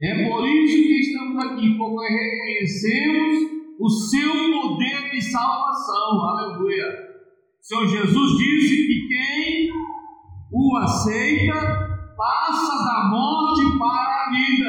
É 0.00 0.28
por 0.28 0.46
isso 0.46 0.82
que 0.82 1.00
estamos 1.00 1.44
aqui, 1.44 1.76
porque 1.76 2.12
reconhecemos 2.12 3.52
o 3.78 3.88
seu 3.88 4.32
poder 4.32 5.10
de 5.10 5.20
salvação, 5.20 6.20
aleluia. 6.28 7.11
Senhor 7.62 7.86
Jesus 7.86 8.38
disse 8.38 8.86
que 8.88 9.06
quem 9.06 9.70
o 10.52 10.76
aceita 10.78 11.54
passa 12.16 12.84
da 12.84 13.08
morte 13.08 13.78
para 13.78 14.26
a 14.26 14.30
vida. 14.32 14.68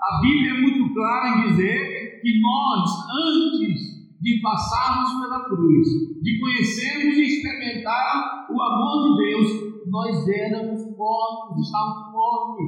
A 0.00 0.20
Bíblia 0.22 0.52
é 0.52 0.60
muito 0.62 0.94
clara 0.94 1.28
em 1.28 1.50
dizer 1.50 2.20
que 2.22 2.40
nós, 2.40 2.90
antes 3.12 3.78
de 4.22 4.40
passarmos 4.40 5.20
pela 5.20 5.44
cruz, 5.44 5.86
de 6.22 6.40
conhecermos 6.40 7.14
e 7.14 7.22
experimentar 7.24 8.46
o 8.50 8.62
amor 8.62 9.18
de 9.18 9.26
Deus, 9.26 9.84
nós 9.90 10.26
éramos 10.26 10.96
mortos, 10.96 11.66
estávamos 11.66 12.10
mortos. 12.10 12.66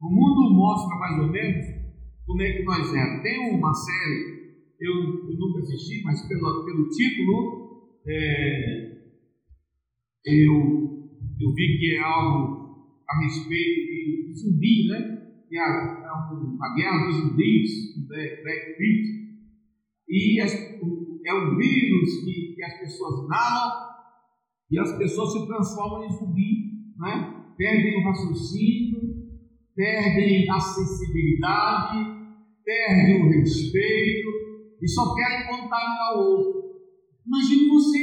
O 0.00 0.08
mundo 0.08 0.56
mostra 0.56 0.96
mais 0.96 1.20
ou 1.20 1.28
menos 1.28 1.66
como 2.26 2.40
é 2.40 2.50
que 2.50 2.64
nós 2.64 2.94
éramos. 2.94 3.22
Tem 3.22 3.58
uma 3.58 3.74
série, 3.74 4.56
eu, 4.80 4.94
eu 5.28 5.38
nunca 5.38 5.58
assisti, 5.58 6.02
mas 6.02 6.26
pelo, 6.26 6.64
pelo 6.64 6.88
título, 6.88 7.69
é, 8.06 8.90
eu, 10.24 11.10
eu 11.40 11.54
vi 11.54 11.78
que 11.78 11.96
é 11.96 12.02
algo 12.02 12.60
a 13.08 13.22
respeito 13.22 13.86
de 13.86 14.34
zumbi, 14.34 14.88
né? 14.88 15.20
que 15.48 15.56
é 15.56 15.60
a, 15.60 15.66
a 15.66 16.74
guerra 16.76 17.06
dos 17.06 17.16
zumbis, 17.16 18.06
Brad 18.06 18.76
Pitt, 18.78 19.20
e 20.08 20.40
as, 20.40 20.52
é 20.54 21.34
um 21.34 21.56
vírus 21.56 22.24
que, 22.24 22.54
que, 22.54 22.62
as 22.62 22.78
pessoas 22.80 23.24
inalam 23.24 23.90
e 24.70 24.78
as 24.78 24.96
pessoas 24.96 25.32
se 25.32 25.46
transformam 25.46 26.04
em 26.04 26.12
zumbi, 26.12 26.94
né? 26.98 27.44
perdem 27.56 27.96
o 27.96 28.04
raciocínio, 28.04 29.00
perdem 29.74 30.50
a 30.50 30.60
sensibilidade, 30.60 31.98
perdem 32.64 33.22
o 33.22 33.30
respeito 33.30 34.28
e 34.80 34.88
só 34.88 35.14
querem 35.14 35.48
contaminar 35.48 36.16
o 36.16 36.20
outro. 36.20 36.59
Imagine 37.30 37.68
você, 37.68 37.98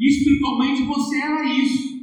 espiritualmente 0.00 0.82
você 0.84 1.20
era 1.20 1.44
isso. 1.44 1.94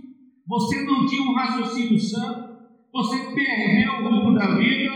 Você 0.48 0.84
não 0.84 1.08
tinha 1.08 1.24
um 1.24 1.34
raciocínio 1.34 2.00
santo, 2.00 2.52
você 2.94 3.18
perdeu 3.34 3.94
o 3.94 4.04
rumo 4.04 4.38
da 4.38 4.56
vida, 4.56 4.92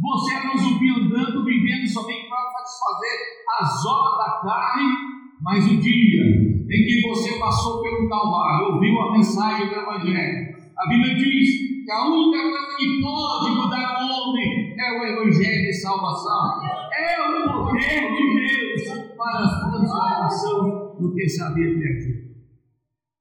você 0.00 0.34
era 0.34 0.54
um 0.54 0.56
zumbi 0.56 0.88
andando, 0.88 1.44
vivendo 1.44 1.86
somente 1.86 2.26
para 2.26 2.50
satisfazer 2.52 3.18
as 3.60 3.84
obras 3.84 4.16
da 4.16 4.40
carne, 4.42 4.94
mas 5.42 5.70
o 5.70 5.76
dia 5.76 6.22
em 6.70 6.86
que 6.86 7.08
você 7.08 7.38
passou 7.38 7.82
pelo 7.82 8.08
Calvário, 8.08 8.74
ouviu 8.74 8.98
a 8.98 9.12
mensagem 9.12 9.68
do 9.68 9.74
Evangelho, 9.74 10.53
a 10.76 10.88
Bíblia 10.88 11.14
diz 11.14 11.84
que 11.84 11.90
a 11.90 12.06
única 12.08 12.42
coisa 12.42 12.76
que 12.76 13.00
pode 13.00 13.50
mudar 13.50 14.02
o 14.02 14.30
homem 14.30 14.74
é 14.78 14.92
o 14.92 15.04
Evangelho 15.04 15.62
de 15.62 15.72
salvação, 15.72 16.60
é 16.92 17.20
o 17.20 17.52
poder 17.52 18.12
de 18.12 18.34
Deus 18.34 19.16
para 19.16 19.38
a 19.38 19.70
transformação 19.70 20.96
do 20.98 21.14
que 21.14 21.28
se 21.28 21.42
havia 21.42 21.78
perdido. 21.78 22.34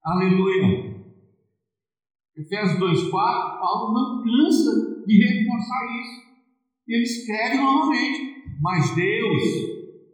Aleluia. 0.03 0.93
Efésios 2.35 2.79
2,4, 2.79 3.11
Paulo 3.11 3.93
não 3.93 4.23
cansa 4.23 5.05
de 5.05 5.17
reforçar 5.23 5.85
isso. 6.01 6.23
Ele 6.87 7.03
escreve 7.03 7.57
novamente, 7.57 8.33
mas 8.59 8.95
Deus, 8.95 9.43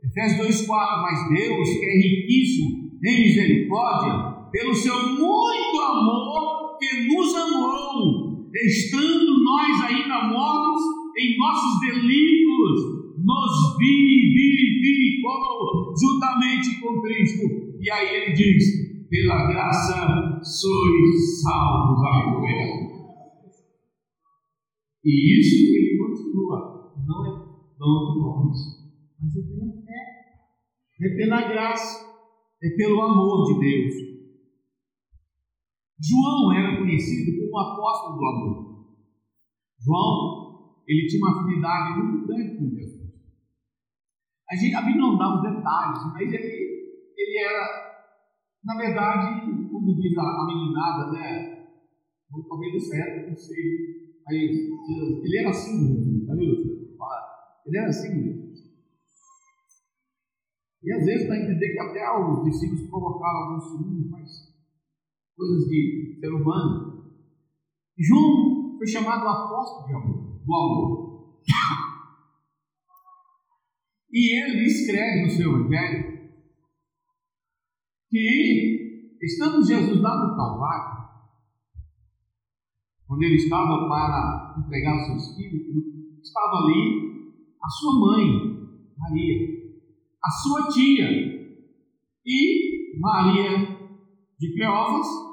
Efésios 0.04 0.67
2,4, 0.67 1.02
mas 1.02 1.30
Deus, 1.30 1.69
que 1.69 1.86
é 1.86 1.97
riquíssimo 1.97 2.99
em 3.04 3.21
misericórdia, 3.21 4.49
pelo 4.52 4.75
seu 4.75 4.93
muito 4.93 5.82
amor 5.82 6.68
que 6.79 7.07
nos 7.07 7.35
amou, 7.35 8.49
estando 8.53 9.43
nós 9.43 9.81
ainda 9.81 10.29
mortos 10.29 10.81
em 11.17 11.37
nossos 11.37 11.79
delitos, 11.81 12.99
nos 13.23 13.77
vivificou 13.77 15.49
juntamente 15.99 16.79
com 16.79 17.01
Cristo. 17.01 17.43
E 17.81 17.91
aí 17.91 18.15
ele 18.15 18.33
diz: 18.33 18.63
pela 19.09 19.47
graça 19.47 20.39
sois 20.43 21.41
salvos. 21.41 21.99
Aleluia. 22.03 22.89
E 25.03 25.39
isso 25.39 25.75
ele 25.75 25.97
continua, 25.97 26.93
não 27.07 27.25
é 27.25 27.29
dom 27.79 28.13
de 28.13 28.19
nós, 28.19 28.57
mas 29.19 29.35
é 29.35 29.41
pela 29.41 29.71
fé, 29.81 30.01
é 31.01 31.09
pela 31.15 31.41
graça, 31.49 32.05
é 32.61 32.69
pelo 32.75 33.01
amor 33.01 33.45
de 33.45 33.59
Deus. 33.59 34.09
João 36.01 36.53
era 36.53 36.77
conhecido 36.77 37.38
como 37.39 37.59
apóstolo 37.59 38.17
do 38.17 38.25
amor. 38.25 38.85
João, 39.79 40.81
ele 40.88 41.07
tinha 41.07 41.25
uma 41.25 41.41
afinidade 41.41 41.99
muito 41.99 42.27
grande 42.27 42.57
com 42.57 42.69
Jesus. 42.69 43.09
A, 44.49 44.55
gente, 44.55 44.75
a 44.75 44.81
Bíblia 44.81 45.01
não 45.01 45.17
dá 45.17 45.35
os 45.35 45.41
detalhes, 45.41 46.13
mas 46.13 46.33
ele, 46.33 47.13
ele 47.17 47.38
era 47.38 47.89
na 48.63 48.75
verdade, 48.75 49.41
como 49.71 49.95
diz 49.95 50.17
a, 50.17 50.21
a 50.21 50.45
meninada, 50.45 51.12
né? 51.12 51.59
No 52.31 52.71
dessa 52.71 52.97
época, 52.97 53.29
não 53.29 53.35
sei. 53.38 54.19
Aí, 54.27 54.69
ele 55.23 55.38
era 55.39 55.49
assim 55.49 55.81
mesmo, 55.81 56.27
tá 56.27 56.33
vendo? 56.35 56.89
Ele 57.65 57.77
era 57.77 57.88
assim 57.88 58.13
mesmo. 58.13 58.49
E 60.81 60.93
às 60.93 61.05
vezes 61.05 61.27
dá 61.27 61.33
a 61.33 61.39
entender 61.39 61.73
que 61.73 61.79
até 61.79 62.17
os 62.17 62.43
discípulos 62.43 62.89
provocaram 62.89 63.39
alguns 63.39 63.63
ciúmes, 63.71 64.09
mas 64.09 64.48
coisas 65.39 65.69
de 65.69 66.17
ser 66.19 66.34
humano. 66.34 67.15
João 67.97 68.78
foi 68.78 68.88
chamado 68.88 69.25
apóstolo 69.25 69.88
de 69.88 69.93
amor, 69.95 70.41
do 70.45 70.54
amor. 70.54 71.39
E 74.12 74.41
ele 74.41 74.65
escreve 74.65 75.21
no 75.21 75.30
seu 75.30 75.52
evangelho 75.52 76.32
que, 78.10 79.19
estando 79.21 79.63
Jesus 79.63 80.02
lá 80.02 80.28
no 80.28 80.36
Calvário, 80.36 81.10
quando 83.06 83.21
ele 83.21 83.36
estava 83.36 83.88
para 83.88 84.56
entregar 84.65 84.95
o 84.95 85.06
seu 85.06 85.15
espírito, 85.15 86.19
estava 86.23 86.63
ali 86.63 87.43
a 87.63 87.69
sua 87.69 87.99
mãe, 87.99 88.25
Maria, 88.97 89.47
a 90.25 90.30
sua 90.32 90.67
tia 90.69 91.08
e 92.25 92.99
Maria 92.99 93.58
de 94.39 94.54
Cleófas 94.56 95.28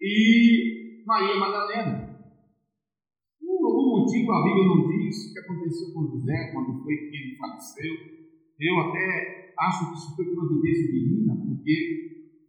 e 0.00 1.04
Maria 1.06 1.36
Madalena. 1.36 2.16
Por 3.40 3.66
algum 3.66 4.00
motivo 4.00 4.32
a 4.32 4.44
Bíblia 4.44 4.66
não 4.66 4.88
diz 4.88 5.30
o 5.30 5.32
que 5.32 5.38
aconteceu 5.38 5.92
com 5.92 6.10
José 6.10 6.52
quando 6.52 6.82
foi 6.82 6.96
que 6.96 7.16
ele 7.16 7.36
faleceu. 7.36 7.94
Eu 8.58 8.80
até 8.80 9.54
acho 9.58 9.90
que 9.90 9.98
isso 9.98 10.16
foi 10.16 10.34
providência 10.34 10.92
divina, 10.92 11.36
porque 11.36 12.06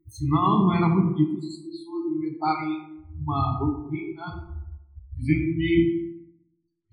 Senão, 0.09 0.65
não 0.65 0.73
era 0.73 0.87
muito 0.87 1.15
difícil 1.17 1.69
as 1.69 1.77
pessoas 1.77 2.15
inventarem 2.15 3.03
uma 3.21 3.59
doutrina 3.59 4.65
dizendo 5.17 5.57
que 5.57 6.33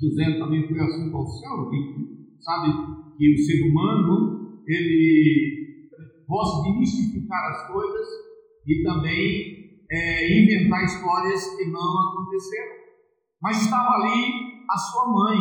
José 0.01 0.39
também 0.39 0.67
foi 0.67 0.81
assunto 0.81 1.17
ao 1.17 1.27
céu, 1.27 1.71
que 1.71 2.41
sabe 2.41 2.73
que 3.17 3.35
o 3.35 3.39
ser 3.39 3.63
humano 3.71 4.63
ele 4.67 5.87
gosta 6.27 6.69
de 6.69 6.79
mistificar 6.81 7.51
as 7.51 7.73
coisas 7.73 8.09
e 8.67 8.83
também 8.83 9.54
é, 9.91 10.43
inventar 10.43 10.85
histórias 10.85 11.57
que 11.57 11.67
não 11.67 12.09
aconteceram. 12.09 12.75
Mas 13.43 13.63
estava 13.63 13.97
ali 13.97 14.65
a 14.71 14.77
sua 14.77 15.13
mãe 15.13 15.39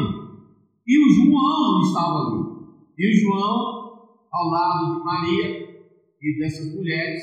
e 0.86 0.97
o 0.99 1.10
João 1.10 1.82
estava 1.82 2.17
ali. 2.19 2.53
E 2.97 3.10
o 3.10 3.21
João, 3.21 4.17
ao 4.32 4.49
lado 4.49 4.99
de 4.99 5.06
Maria 5.06 5.47
e 6.21 6.38
dessas 6.38 6.75
mulheres, 6.75 7.21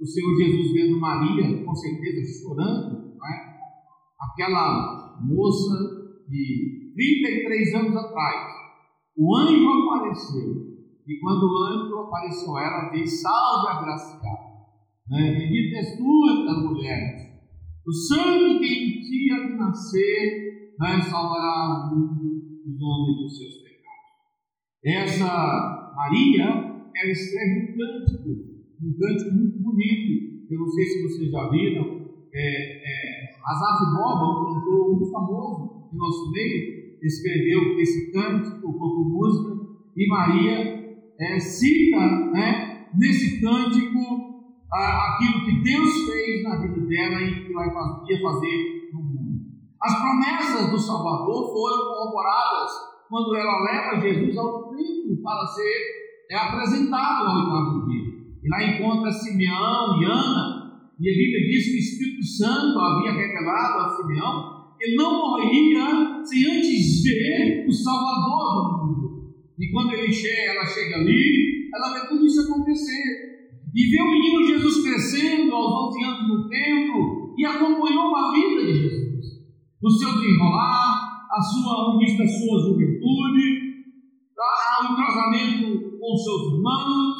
o 0.00 0.06
Senhor 0.06 0.34
Jesus 0.36 0.72
vendo 0.72 1.00
Maria, 1.00 1.64
com 1.64 1.74
certeza 1.74 2.40
chorando, 2.40 3.16
não 3.18 3.26
é? 3.26 3.60
aquela 4.20 5.18
moça 5.20 5.74
de 6.28 6.92
33 6.94 7.74
anos 7.74 7.96
atrás, 7.96 8.52
o 9.16 9.36
anjo 9.36 9.90
apareceu. 9.90 10.70
E 11.06 11.18
quando 11.20 11.42
o 11.42 11.58
anjo 11.64 11.98
apareceu 11.98 12.56
ela, 12.58 12.90
diz: 12.90 13.20
Salve 13.20 13.68
agraciada. 13.68 14.49
Né? 15.10 15.34
Bendita 15.34 15.76
és 15.78 15.96
tu 15.98 16.30
entre 16.30 16.50
as 16.50 16.62
mulheres. 16.62 17.22
O 17.84 17.92
santo 17.92 18.60
que 18.60 18.66
em 18.66 19.00
ti 19.00 19.32
há 19.32 19.46
de 19.48 19.56
nascer 19.56 20.74
né, 20.78 21.00
salvará 21.02 21.90
o 21.92 21.98
mundo, 21.98 22.40
os 22.64 22.80
homens 22.80 23.16
dos 23.16 23.36
seus 23.36 23.54
pecados. 23.56 24.06
Essa 24.84 25.92
Maria, 25.96 26.44
ela 26.94 27.10
escreve 27.10 27.60
um 27.60 27.76
cântico, 27.76 28.28
um 28.80 28.92
cântico 28.96 29.34
muito 29.34 29.58
bonito. 29.58 30.46
Eu 30.48 30.60
não 30.60 30.68
sei 30.68 30.84
se 30.84 31.02
vocês 31.02 31.30
já 31.30 31.48
viram. 31.50 32.00
É, 32.32 32.38
é, 32.38 33.30
Asaf 33.44 33.96
Boba, 33.96 34.30
um 34.30 34.54
cantor 34.54 34.90
muito 34.90 35.10
famoso 35.10 35.90
em 35.92 35.96
nosso 35.96 36.30
meio, 36.30 36.96
escreveu 37.02 37.80
esse 37.80 38.12
cântico, 38.12 38.60
pouco 38.60 39.08
música, 39.08 39.56
e 39.96 40.06
Maria 40.06 40.96
é, 41.18 41.40
cita 41.40 41.98
né, 42.32 42.86
nesse 42.96 43.40
cântico 43.40 44.29
aquilo 44.72 45.44
que 45.44 45.62
Deus 45.62 46.06
fez 46.06 46.42
na 46.44 46.56
vida 46.60 46.80
dela 46.86 47.22
e 47.22 47.46
que 47.46 47.52
vai 47.52 47.66
ia 47.66 48.22
fazer 48.22 48.90
no 48.92 49.00
mundo. 49.00 49.40
As 49.82 49.94
promessas 50.00 50.70
do 50.70 50.78
Salvador 50.78 51.52
foram 51.52 51.78
corroboradas 51.88 52.70
quando 53.08 53.34
ela 53.36 53.64
leva 53.64 54.00
Jesus 54.00 54.36
ao 54.36 54.70
templo 54.70 55.22
para 55.22 55.46
ser 55.46 56.00
é, 56.30 56.36
apresentado 56.36 57.26
ao 57.26 57.36
oitavo 57.36 57.88
dia. 57.88 58.20
E 58.42 58.48
lá 58.48 58.62
encontra 58.62 59.10
Simeão 59.10 60.00
e 60.00 60.04
Ana, 60.04 60.60
e 60.98 61.10
a 61.10 61.12
Bíblia 61.12 61.48
diz 61.48 61.64
que 61.64 61.74
o 61.74 61.78
Espírito 61.78 62.24
Santo 62.24 62.78
havia 62.78 63.12
revelado 63.12 63.80
a 63.80 63.88
Simeão 63.96 64.60
que 64.78 64.94
não 64.94 65.18
morreria 65.18 66.24
sem 66.24 66.44
antes 66.46 67.02
ver 67.02 67.66
o 67.68 67.72
Salvador 67.72 68.78
do 68.78 68.86
mundo. 68.86 69.34
E 69.58 69.70
quando 69.70 69.92
ele 69.92 70.10
chega, 70.10 70.52
ela 70.52 70.64
chega 70.64 70.96
ali, 70.96 71.68
ela 71.74 71.92
vê 71.92 72.08
tudo 72.08 72.24
isso 72.24 72.40
acontecer. 72.40 73.29
E 73.74 73.90
vê 73.90 74.02
o 74.02 74.10
menino 74.10 74.46
Jesus 74.46 74.82
crescendo 74.82 75.54
aos 75.54 75.94
11 75.94 76.04
anos 76.04 76.28
no 76.28 76.48
templo 76.48 77.34
e 77.38 77.44
acompanhou 77.44 78.16
a 78.16 78.32
vida 78.32 78.66
de 78.66 78.74
Jesus. 78.74 79.26
O 79.82 79.90
seu 79.90 80.12
desenrolar, 80.12 81.28
a 81.30 81.40
sua, 81.40 81.90
o 81.90 81.96
início 81.96 82.18
da 82.18 82.26
sua 82.26 82.58
juventude, 82.58 83.70
o 84.80 84.92
entrosamento 84.92 85.98
com 85.98 86.16
seus 86.16 86.54
irmãos. 86.54 87.16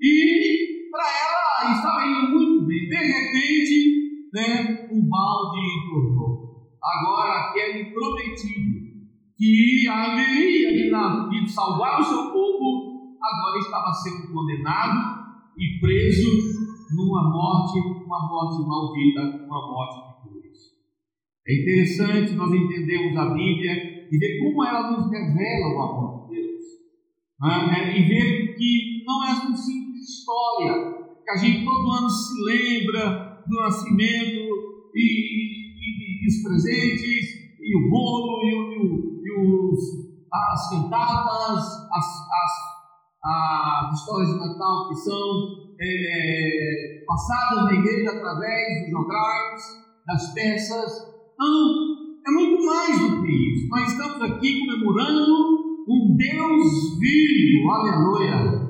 E 0.00 0.90
para 0.90 1.04
ela 1.04 1.72
estava 1.72 2.06
indo 2.06 2.30
muito 2.30 2.66
bem. 2.66 2.88
De 2.88 2.96
repente, 2.96 4.30
né, 4.34 4.88
um 4.92 5.08
balde 5.08 5.60
entornou. 5.60 6.68
Agora 6.82 7.48
aquele 7.48 7.90
prometido 7.90 8.84
que 9.38 9.88
haveria 9.88 10.72
de, 10.72 11.40
de 11.40 11.50
salvar 11.50 12.00
o 12.00 12.04
seu 12.04 12.30
povo, 12.30 13.16
agora 13.22 13.58
estava 13.58 13.92
sendo 13.92 14.32
condenado 14.32 15.13
e 15.58 15.80
preso 15.80 16.30
numa 16.94 17.30
morte, 17.30 17.78
uma 17.78 18.28
morte 18.28 18.66
maldita, 18.66 19.44
uma 19.46 19.60
morte 19.66 19.96
de 19.96 20.40
cruz. 20.40 20.58
É 21.46 21.60
interessante 21.60 22.32
nós 22.34 22.52
entendermos 22.52 23.16
a 23.16 23.34
Bíblia 23.34 24.08
e 24.10 24.18
ver 24.18 24.38
como 24.38 24.64
ela 24.64 24.90
nos 24.90 25.10
revela 25.10 25.74
o 25.74 25.80
amor 25.80 26.28
de 26.28 26.36
Deus. 26.36 26.64
Né? 27.40 27.98
E 27.98 28.08
ver 28.08 28.56
que 28.56 29.04
não 29.06 29.24
é 29.24 29.32
uma 29.32 29.56
simples 29.56 30.08
história, 30.08 30.94
que 31.24 31.30
a 31.30 31.36
gente 31.36 31.64
todo 31.64 31.90
ano 31.90 32.10
se 32.10 32.44
lembra 32.44 33.42
do 33.46 33.56
nascimento 33.60 34.44
e, 34.94 35.00
e, 35.00 36.24
e 36.24 36.28
os 36.28 36.42
presentes, 36.42 37.58
e 37.60 37.76
o 37.76 37.90
bolo, 37.90 38.44
e, 38.44 38.54
o, 38.54 39.22
e 39.24 39.30
os, 39.40 39.80
as 40.32 40.70
cantatas, 40.70 41.64
as, 41.92 42.06
as 42.06 42.74
as 43.24 43.98
histórias 43.98 44.28
de 44.28 44.38
Natal 44.38 44.88
que 44.88 44.94
são 44.96 45.74
é, 45.80 47.04
passadas 47.06 47.64
na 47.64 47.72
igreja 47.72 48.10
através 48.10 48.82
dos 48.82 48.90
jograis, 48.90 49.60
das 50.06 50.34
peças. 50.34 50.92
Não, 51.38 52.20
é 52.26 52.30
muito 52.30 52.64
mais 52.64 52.98
do 53.00 53.22
que 53.22 53.32
isso. 53.32 53.68
Nós 53.68 53.92
estamos 53.92 54.22
aqui 54.22 54.60
comemorando 54.60 55.54
um 55.88 56.16
Deus 56.16 56.98
vivo, 57.00 57.70
aleluia. 57.70 58.64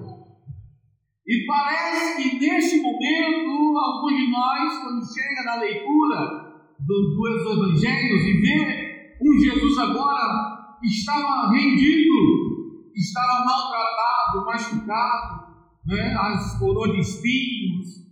E 1.27 1.47
parece 1.47 2.23
que 2.23 2.38
neste 2.38 2.81
momento, 2.81 3.79
alguns 3.79 4.17
de 4.17 4.31
nós, 4.31 4.79
quando 4.83 5.12
chega 5.12 5.43
na 5.45 5.57
leitura 5.57 6.55
do, 6.79 7.14
dos 7.17 7.53
evangelhos 7.53 8.21
e 8.23 8.40
vê 8.40 9.17
um 9.21 9.38
Jesus 9.38 9.79
agora 9.79 10.79
que 10.81 10.87
estava 10.87 11.51
rendido 11.51 12.55
estava 12.95 13.45
maltratado, 13.45 14.24
machucado, 14.42 15.55
né? 15.87 16.14
as 16.18 16.59
coroas 16.59 16.92
de 16.92 17.01
espinhos, 17.01 18.05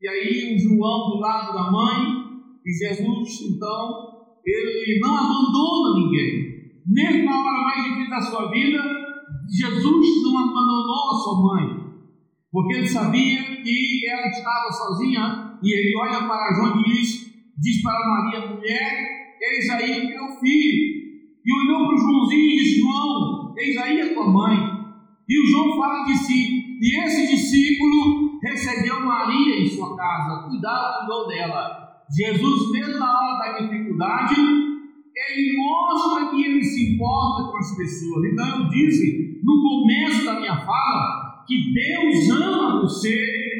e 0.00 0.08
aí 0.08 0.54
o 0.54 0.58
João 0.58 1.10
do 1.10 1.20
lado 1.20 1.52
da 1.52 1.70
mãe, 1.70 2.28
e 2.64 2.72
Jesus, 2.72 3.40
então, 3.50 4.08
ele 4.44 5.00
não 5.00 5.16
abandona 5.16 6.00
ninguém. 6.00 6.58
Mesmo 6.86 7.24
na 7.24 7.40
hora 7.40 7.62
mais 7.64 7.84
difícil 7.84 8.10
da 8.10 8.20
sua 8.20 8.50
vida, 8.50 8.82
Jesus 9.48 10.22
não 10.22 10.38
abandonou 10.38 11.10
a 11.10 11.18
sua 11.18 11.42
mãe, 11.42 11.88
porque 12.50 12.76
ele 12.76 12.88
sabia 12.88 13.62
que 13.62 14.06
ela 14.08 14.28
estava 14.28 14.72
sozinha, 14.72 15.58
e 15.62 15.72
ele 15.72 15.96
olha 15.96 16.26
para 16.26 16.54
João 16.54 16.80
e 16.80 16.84
diz, 16.84 17.32
diz 17.58 17.82
para 17.82 18.08
Maria, 18.08 18.54
mulher, 18.54 19.18
eis 19.40 19.70
aí 19.70 20.06
o 20.06 20.08
teu 20.08 20.40
filho. 20.40 20.98
E 21.44 21.62
olhou 21.62 21.86
para 21.86 21.94
o 21.94 21.98
Joãozinho 21.98 22.50
e 22.50 22.56
disse, 22.56 22.80
João, 22.80 23.54
eis 23.56 23.76
aí 23.78 24.00
a 24.02 24.14
tua 24.14 24.28
mãe. 24.30 24.77
E 25.28 25.38
o 25.38 25.46
João 25.46 25.76
fala 25.76 26.04
de 26.04 26.16
si, 26.16 26.78
e 26.80 27.04
esse 27.04 27.28
discípulo 27.28 28.38
recebeu 28.42 29.04
Maria 29.04 29.60
em 29.60 29.68
sua 29.68 29.96
casa, 29.96 30.48
cuidado, 30.48 31.06
cuidou 31.06 31.28
dela. 31.28 31.88
Jesus, 32.10 32.72
mesmo 32.72 32.98
na 32.98 33.12
hora 33.12 33.38
da 33.38 33.58
dificuldade, 33.58 34.34
ele 34.34 35.56
mostra 35.56 36.30
que 36.30 36.44
ele 36.44 36.62
se 36.64 36.94
importa 36.94 37.50
com 37.50 37.58
as 37.58 37.76
pessoas. 37.76 38.24
Então 38.32 38.60
eu 38.60 38.68
disse 38.70 39.40
no 39.42 39.62
começo 39.62 40.24
da 40.24 40.40
minha 40.40 40.56
fala 40.64 41.44
que 41.46 41.72
Deus 41.72 42.30
ama 42.30 42.82
você, 42.82 43.08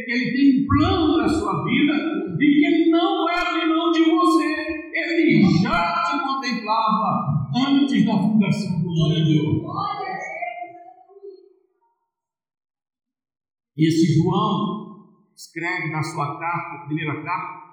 Ele 0.07 0.31
tem 0.33 0.63
um 0.63 0.67
plano 0.67 1.15
para 1.15 1.25
a 1.25 1.29
sua 1.29 1.65
vida 1.65 1.95
e 2.39 2.55
que 2.55 2.67
Ele 2.67 2.91
não 2.91 3.18
E 13.79 13.87
esse 13.87 14.13
João 14.15 15.07
escreve 15.37 15.93
na 15.93 16.03
sua 16.03 16.37
carta, 16.41 16.87
primeira 16.87 17.23
carta, 17.23 17.69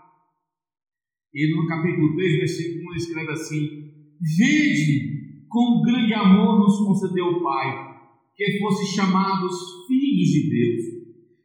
e 1.34 1.56
no 1.56 1.68
capítulo 1.68 2.16
3, 2.16 2.38
versículo 2.38 2.90
1, 2.90 2.92
ele 2.92 2.98
escreve 2.98 3.32
assim: 3.32 3.92
Vede 4.38 5.48
com 5.50 5.82
grande 5.82 6.14
amor 6.14 6.60
nos 6.60 6.78
concedeu 6.78 7.26
o 7.26 7.44
Pai, 7.44 7.98
que 8.36 8.60
fosse 8.60 8.96
chamados 8.96 9.88
filhos 9.88 10.30
de 10.30 10.50
Deus. 10.50 10.96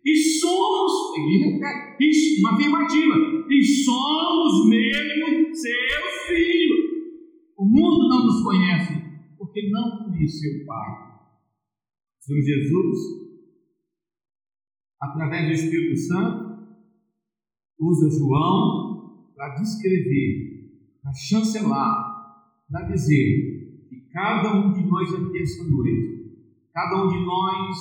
E 0.05 0.17
somos, 0.39 1.17
repete, 1.17 2.41
uma 2.41 2.53
afirmativa, 2.53 3.15
e 3.49 3.65
somos 3.65 4.69
mesmo 4.69 5.55
seus 5.55 6.27
filhos. 6.29 6.81
O 7.57 7.65
mundo 7.65 8.09
não 8.09 8.27
nos 8.27 8.43
conhece, 8.43 8.93
porque 9.39 9.71
não 9.71 10.05
conheceu 10.05 10.63
o 10.63 10.67
Pai. 10.67 11.11
Senhor 12.21 12.43
Jesus 12.43 13.20
através 15.01 15.47
do 15.47 15.53
Espírito 15.53 15.97
Santo, 15.97 16.51
usa 17.79 18.19
João 18.19 19.31
para 19.35 19.55
descrever, 19.55 20.71
para 21.03 21.13
chancelar, 21.15 22.11
para 22.71 22.87
dizer 22.89 23.87
que 23.89 24.01
cada 24.13 24.55
um 24.55 24.73
de 24.73 24.85
nós 24.87 25.13
aqui 25.15 25.39
esta 25.39 25.65
noite, 25.65 26.35
cada 26.73 27.05
um 27.05 27.09
de 27.09 27.25
nós 27.25 27.77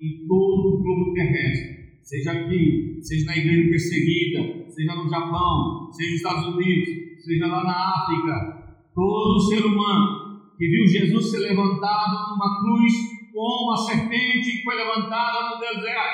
em 0.00 0.26
todo 0.26 0.76
o 0.76 0.82
globo 0.82 1.12
terrestre, 1.12 1.98
seja 2.02 2.32
aqui, 2.32 2.98
seja 3.02 3.26
na 3.26 3.36
igreja 3.36 3.68
perseguida, 3.68 4.70
seja 4.70 4.94
no 4.94 5.08
Japão, 5.08 5.92
seja 5.92 6.10
nos 6.10 6.16
Estados 6.16 6.54
Unidos, 6.54 6.88
seja 7.22 7.46
lá 7.46 7.64
na 7.64 8.02
África, 8.02 8.78
todo 8.94 9.40
ser 9.40 9.66
humano 9.66 10.28
que 10.56 10.66
viu 10.66 10.86
Jesus 10.86 11.30
ser 11.30 11.38
levantado 11.38 12.30
numa 12.30 12.60
cruz 12.60 12.92
como 13.32 13.72
a 13.72 13.76
serpente 13.76 14.50
que 14.50 14.64
foi 14.64 14.74
levantada 14.74 15.50
no 15.50 15.60
deserto, 15.60 16.07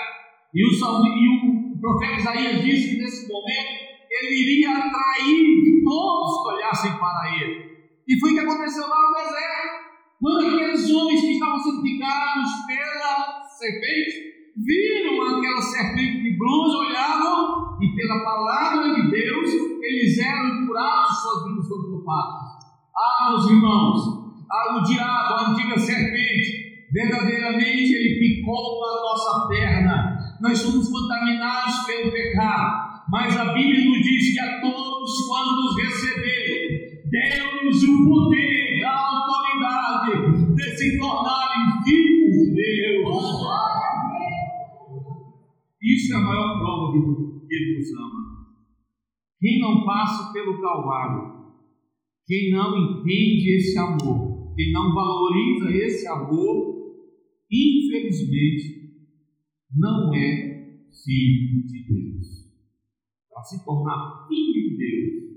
e 0.55 0.65
o, 0.65 0.71
e 0.71 1.75
o 1.75 1.81
profeta 1.81 2.21
Isaías 2.21 2.63
disse 2.63 2.91
que 2.91 3.03
nesse 3.03 3.29
momento 3.29 3.85
ele 4.11 4.43
iria 4.43 4.71
atrair 4.71 5.83
todos 5.85 6.43
que 6.43 6.55
olhassem 6.55 6.93
para 6.93 7.35
ele. 7.35 7.75
E 8.07 8.21
foi 8.21 8.31
o 8.31 8.35
que 8.35 8.41
aconteceu 8.41 8.87
lá 8.87 8.97
no 8.97 9.15
deserto. 9.15 9.85
Quando 10.21 10.47
aqueles 10.47 10.91
homens 10.91 11.21
que 11.21 11.33
estavam 11.33 11.59
sendo 11.59 11.83
picados 11.83 12.51
pela 12.67 13.45
serpente 13.59 14.35
viram 14.57 15.23
aquela 15.23 15.61
serpente 15.61 16.23
de 16.23 16.39
bronze, 16.39 16.77
olhavam 16.77 17.79
e 17.83 17.95
pela 17.97 18.25
palavra 18.25 18.95
de 18.95 19.11
Deus 19.11 19.51
eles 19.83 20.19
eram 20.19 20.67
curados, 20.67 21.21
suas 21.21 21.49
vidas 21.49 21.69
foram 21.69 21.91
poupadas. 21.91 22.55
Ah, 22.97 23.31
meus 23.31 23.51
irmãos, 23.51 24.25
o 24.77 24.83
diabo, 24.83 25.35
a 25.35 25.51
antiga 25.51 25.79
serpente, 25.79 26.89
verdadeiramente 26.93 27.93
ele 27.93 28.19
picou 28.19 28.85
a 28.85 29.03
nossa 29.03 29.49
perna. 29.49 30.14
Nós 30.41 30.59
somos 30.59 30.89
contaminados 30.89 31.87
pelo 31.87 32.13
pecado, 32.13 33.05
mas 33.11 33.37
a 33.37 33.53
Bíblia 33.53 33.85
nos 33.85 34.03
diz 34.03 34.33
que 34.33 34.41
a 34.41 34.61
todos 34.61 35.27
quando 35.29 35.63
nos 35.63 35.77
receberam, 35.77 36.85
deu-nos 37.11 37.83
o 37.85 38.09
poder, 38.09 38.85
a 38.85 38.99
autoridade 38.99 40.55
de 40.55 40.77
se 40.77 40.99
tornarem 40.99 41.83
filhos 41.85 42.33
de 42.33 42.55
Deus. 42.55 43.15
Isso 45.83 46.15
é 46.15 46.17
a 46.17 46.21
maior 46.21 46.59
prova 46.59 46.93
de 46.93 47.47
que 47.47 47.55
Ele 47.55 47.79
nos 47.79 47.93
ama. 47.93 48.25
Quem 49.39 49.61
não 49.61 49.85
passa 49.85 50.33
pelo 50.33 50.61
Calvário, 50.61 51.35
quem 52.27 52.51
não 52.51 52.77
entende 52.77 53.57
esse 53.57 53.79
amor, 53.79 54.55
quem 54.57 54.73
não 54.73 54.95
valoriza 54.95 55.71
esse 55.71 56.09
amor, 56.09 56.75
infelizmente, 57.51 58.84
não 59.75 60.15
é 60.15 60.55
filho 61.05 61.67
de 61.67 61.87
Deus. 61.89 62.53
Para 63.31 63.43
se 63.43 63.65
tornar 63.65 64.27
filho 64.29 64.71
de 64.71 64.77
Deus, 64.77 65.35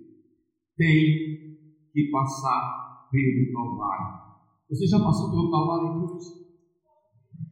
tem 0.78 1.58
que 1.93 2.12
passar 2.12 3.10
pelo 3.12 3.54
Calvário. 3.54 4.28
Você 4.69 4.86
já 4.86 5.00
passou 5.00 5.32
pelo 5.32 5.50
Calvário 5.50 6.04
hoje? 6.04 6.26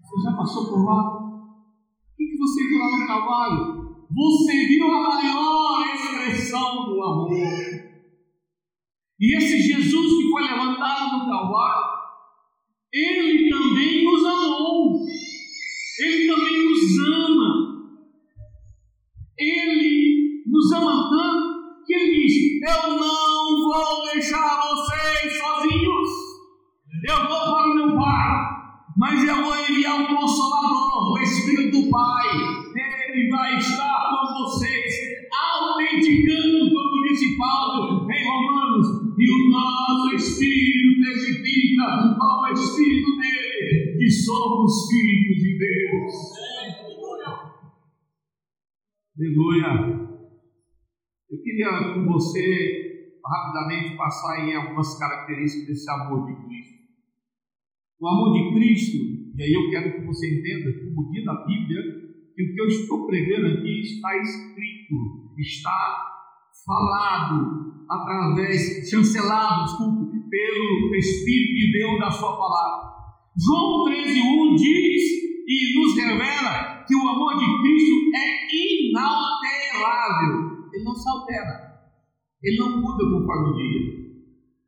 Você 0.02 0.22
já 0.24 0.38
passou 0.38 0.68
por 0.68 0.86
lá? 0.86 1.18
O 1.18 2.16
que, 2.16 2.26
que 2.26 2.38
você 2.38 2.68
viu 2.68 2.80
lá 2.80 2.98
no 2.98 3.08
Calvário? 3.08 3.86
Você 4.12 4.68
viu 4.68 4.92
a 4.92 5.02
maior 5.02 5.96
expressão 5.96 6.86
do 6.86 7.02
amor. 7.02 7.30
E 9.20 9.38
esse 9.38 9.62
Jesus 9.62 10.18
que 10.18 10.30
foi 10.30 10.44
levantado 10.44 11.18
no 11.18 11.26
Calvário, 11.26 11.96
ele 12.94 13.50
também 13.50 14.06
nos 14.06 14.26
amou, 14.26 15.06
ele 16.00 16.28
também 16.28 16.66
nos 16.66 17.00
ama, 17.00 17.76
ele 19.38 20.44
nos 20.46 20.72
ama 20.74 21.10
tanto 21.10 21.86
que 21.86 21.94
ele 21.94 22.22
diz: 22.22 22.34
Eu 22.70 22.98
não 22.98 23.64
vou 23.64 24.12
deixar 24.14 24.62
vocês 24.62 25.38
sozinhos, 25.38 26.10
eu 27.08 27.18
vou 27.28 27.56
para 27.56 27.72
o 27.72 27.76
meu 27.76 27.96
Pai, 27.96 28.46
mas 28.98 29.24
eu 29.28 29.44
vou 29.44 29.56
enviar 29.58 30.02
um 30.02 30.16
Consolador, 30.16 31.14
o 31.14 31.20
Espírito 31.20 31.82
do 31.84 31.90
Pai, 31.90 32.28
ele 32.76 33.30
vai 33.30 33.58
estar 33.58 34.10
com 34.10 34.44
vocês, 34.44 34.94
autenticando, 35.32 36.72
como 36.72 37.04
disse 37.08 37.38
Paulo 37.38 38.08
em 38.12 38.26
Romanos. 38.26 38.88
E 39.18 39.32
o 39.32 39.50
nosso 39.50 40.16
Espírito 40.16 41.02
testifica 41.04 42.16
com 42.20 42.42
o 42.42 42.48
Espírito 42.52 43.15
que 44.06 44.12
somos 44.12 44.88
filhos 44.88 45.42
de 45.42 45.58
Deus. 45.58 46.14
Aleluia. 49.18 50.06
Eu 51.32 51.42
queria 51.42 51.96
com 51.96 52.06
você 52.06 53.18
rapidamente 53.26 53.98
passar 53.98 54.48
em 54.48 54.54
algumas 54.54 54.96
características 55.00 55.68
desse 55.70 55.90
amor 55.90 56.28
de 56.28 56.36
Cristo. 56.36 56.76
O 58.00 58.08
amor 58.08 58.34
de 58.34 58.54
Cristo, 58.54 58.98
e 59.36 59.42
aí 59.42 59.54
eu 59.54 59.72
quero 59.72 59.96
que 59.96 60.06
você 60.06 60.38
entenda, 60.38 60.72
como 60.86 61.12
diz 61.12 61.28
a 61.28 61.44
Bíblia, 61.44 61.82
que 62.36 62.44
o 62.44 62.54
que 62.54 62.62
eu 62.62 62.68
estou 62.68 63.08
pregando 63.08 63.58
aqui 63.58 63.82
está 63.82 64.22
escrito, 64.22 65.34
está 65.40 66.12
falado 66.64 67.88
através, 67.90 68.88
chancelado, 68.88 69.64
desculpe, 69.64 70.30
pelo 70.30 70.94
Espírito 70.94 71.56
de 71.56 71.72
Deus 71.80 72.00
da 72.00 72.12
sua 72.12 72.38
palavra. 72.38 72.95
João 73.38 73.84
13,1 73.84 74.56
diz 74.56 75.04
e 75.48 75.78
nos 75.78 75.96
revela 75.96 76.84
que 76.88 76.96
o 76.96 77.08
amor 77.08 77.38
de 77.38 77.46
Cristo 77.46 77.96
é 78.16 78.48
inalterável. 78.90 80.34
Ele 80.74 80.84
não 80.84 80.96
se 80.96 81.10
altera. 81.10 81.66
Ele 82.42 82.58
não 82.58 82.82
muda 82.82 83.04
conforme 83.04 83.50
o 83.50 83.56
dia. 83.56 83.82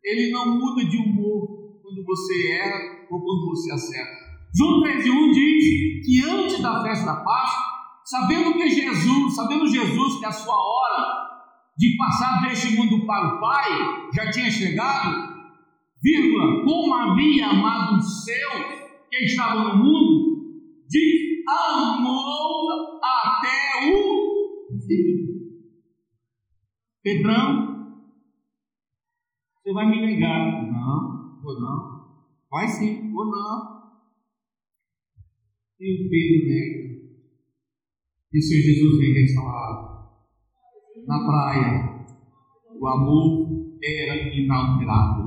Ele 0.04 0.32
não 0.32 0.60
muda 0.60 0.84
de 0.84 0.98
humor 0.98 1.80
quando 1.82 2.04
você 2.06 2.52
erra 2.52 3.08
ou 3.10 3.22
quando 3.22 3.48
você 3.48 3.72
acerta. 3.72 4.28
João 4.54 4.82
13,1 4.82 5.32
diz 5.32 6.06
que 6.06 6.24
antes 6.30 6.62
da 6.62 6.84
festa 6.84 7.06
da 7.06 7.16
Páscoa, 7.24 7.64
sabendo 8.04 8.54
que 8.54 8.70
Jesus, 8.70 9.36
sabendo 9.36 9.68
Jesus 9.68 10.20
que 10.20 10.26
a 10.26 10.32
sua 10.32 10.56
hora 10.56 11.28
de 11.78 11.96
passar 11.96 12.42
deste 12.42 12.76
mundo 12.76 13.06
para 13.06 13.36
o 13.36 13.40
Pai, 13.40 14.10
já 14.14 14.30
tinha 14.32 14.50
chegado, 14.50 15.37
vírgula, 16.02 16.64
como 16.64 16.94
havia 16.94 17.48
amado 17.48 17.98
os 17.98 18.24
seus 18.24 18.88
que 19.10 19.26
estavam 19.26 19.78
no 19.78 19.84
mundo, 19.84 20.84
de 20.88 21.44
amor 21.48 23.00
até 23.04 23.92
o 23.92 24.80
fim. 24.86 25.28
Pedrão, 27.04 27.78
você 29.68 29.74
vai 29.74 29.90
me 29.90 30.06
negar? 30.06 30.72
Não, 30.72 31.42
vou 31.42 31.60
não. 31.60 32.08
Vai 32.50 32.68
sim, 32.68 33.12
vou 33.12 33.26
não. 33.26 33.78
E 35.80 36.06
o 36.06 36.10
Pedro 36.10 36.48
nega. 36.48 36.88
E 38.34 38.40
o 38.40 38.42
Senhor 38.42 38.62
Jesus 38.62 39.00
vem 39.00 39.14
restaurar 39.14 39.98
na 41.06 41.26
praia. 41.26 42.06
O 42.80 42.88
amor 42.88 43.48
era 43.84 44.36
inalterável. 44.36 45.27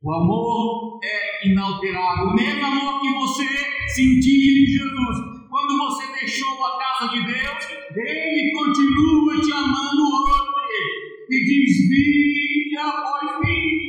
O 0.00 0.12
amor 0.12 1.00
é 1.02 1.48
inalterável. 1.48 2.28
O 2.28 2.34
mesmo 2.34 2.64
amor 2.64 3.00
que 3.00 3.12
você 3.14 3.44
sentia 3.88 4.62
em 4.62 4.66
Jesus. 4.66 5.16
Quando 5.50 5.76
você 5.76 6.12
deixou 6.12 6.64
a 6.64 6.78
casa 6.78 7.10
de 7.10 7.26
Deus, 7.26 7.66
Ele 7.96 8.52
continua 8.52 9.40
te 9.40 9.52
amando 9.52 10.02
hoje. 10.02 11.26
E 11.28 11.44
diz: 11.44 11.88
Vinde 11.88 12.78
após 12.78 13.40
mim. 13.40 13.88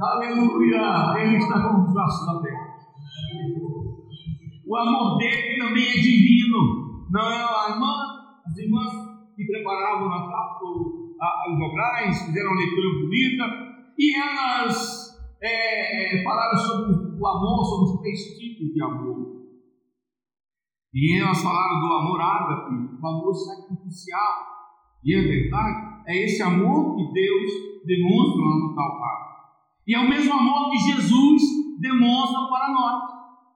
Aleluia. 0.00 1.14
Ele 1.18 1.36
está 1.36 1.60
com 1.60 1.82
os 1.82 1.92
braços 1.92 2.28
abertos. 2.28 2.80
O 4.66 4.76
amor 4.76 5.18
dele 5.18 5.58
também 5.58 5.88
é 5.88 5.92
divino. 5.92 7.06
Não 7.10 7.30
é 7.30 7.36
a 7.36 7.70
irmã, 7.70 7.92
as 8.46 8.56
irmãs 8.56 8.92
que 9.36 9.44
preparavam 9.44 10.06
o 10.06 10.10
Natal, 10.10 10.58
os 11.50 11.58
jograis, 11.58 12.22
fizeram 12.22 12.52
uma 12.52 12.60
leitura 12.60 12.88
bonita, 13.00 13.69
e 14.00 14.16
elas 14.16 15.10
é, 15.42 16.22
falaram 16.24 16.56
sobre 16.56 17.20
o 17.20 17.26
amor, 17.26 17.62
sobre 17.62 17.94
os 17.94 18.00
três 18.00 18.38
tipos 18.38 18.72
de 18.72 18.82
amor. 18.82 19.40
E 20.94 21.20
elas 21.20 21.42
falaram 21.42 21.80
do 21.80 21.92
amor 21.92 22.18
ágape, 22.18 22.98
do 22.98 23.06
amor 23.06 23.34
sacrificial. 23.34 24.46
E 25.04 25.14
é 25.14 25.20
verdade, 25.20 26.02
é 26.06 26.24
esse 26.24 26.42
amor 26.42 26.96
que 26.96 27.12
Deus 27.12 27.50
demonstra 27.84 28.42
lá 28.42 28.56
no 28.56 28.74
Calvário. 28.74 29.30
E 29.86 29.94
é 29.94 29.98
o 29.98 30.08
mesmo 30.08 30.32
amor 30.32 30.70
que 30.70 30.78
Jesus 30.78 31.42
demonstra 31.78 32.40
para 32.48 32.72
nós. 32.72 33.02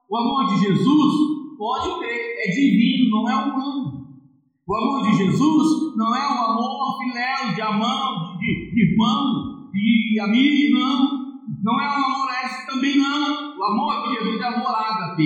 O 0.07 0.17
amor 0.17 0.45
de 0.45 0.59
Jesus, 0.59 1.57
pode 1.57 1.99
ter, 2.01 2.47
é 2.47 2.51
divino, 2.51 3.09
não 3.09 3.29
é 3.29 3.35
humano. 3.35 4.05
O 4.67 4.75
amor 4.75 5.09
de 5.09 5.17
Jesus 5.17 5.95
não 5.97 6.15
é 6.15 6.27
um 6.27 6.51
amor 6.51 6.99
filéu 6.99 7.55
de 7.55 7.61
amão, 7.61 8.37
de, 8.37 8.71
de 8.71 8.91
irmão 8.91 9.44
e 9.75 10.19
amigo, 10.19 10.79
não. 10.79 11.25
Não 11.63 11.81
é 11.81 11.87
um 11.87 12.05
amor 12.05 12.27
esse 12.43 12.67
também 12.67 12.97
não. 12.97 13.57
O 13.57 13.63
amor 13.63 14.07
de 14.07 14.15
Jesus 14.15 14.41
é 14.41 14.45
amor 14.45 14.69
ágape. 14.69 15.23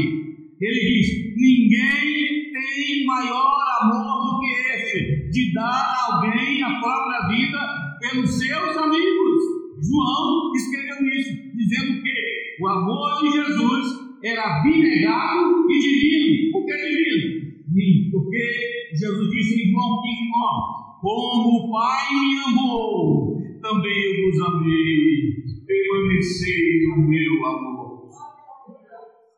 Ele 0.59 0.79
diz: 0.79 1.35
ninguém 1.35 2.51
tem 2.51 3.05
maior 3.05 3.55
amor 3.81 4.25
do 4.25 4.39
que 4.39 4.51
esse, 4.51 5.29
de 5.29 5.53
dar 5.53 5.63
a 5.63 6.15
alguém 6.15 6.63
a 6.63 6.79
própria 6.79 7.27
vida 7.27 7.59
pelos 7.99 8.29
seus 8.31 8.77
amigos. 8.77 9.59
João 9.81 10.51
escreveu 10.55 11.07
isso, 11.07 11.31
dizendo 11.55 12.01
que 12.01 12.57
o 12.61 12.67
amor 12.67 13.21
de 13.21 13.31
Jesus 13.31 13.99
era 14.23 14.59
abnegado 14.59 15.65
e 15.69 15.79
divino. 15.79 16.51
Por 16.51 16.65
que 16.65 16.75
divino? 16.75 18.11
Porque 18.11 18.89
Jesus 18.93 19.29
disse 19.31 19.63
em 19.63 19.71
João 19.71 20.01
15, 20.01 20.29
9: 20.29 20.99
Como 21.01 21.49
o 21.57 21.71
Pai 21.71 22.13
me 22.13 22.39
amou, 22.45 23.38
também 23.69 24.01
eu 24.01 24.31
vos 24.31 24.41
amei, 24.41 25.43
permanecei 25.67 26.87
no 26.87 27.07
meu 27.07 27.45
amor. 27.45 28.09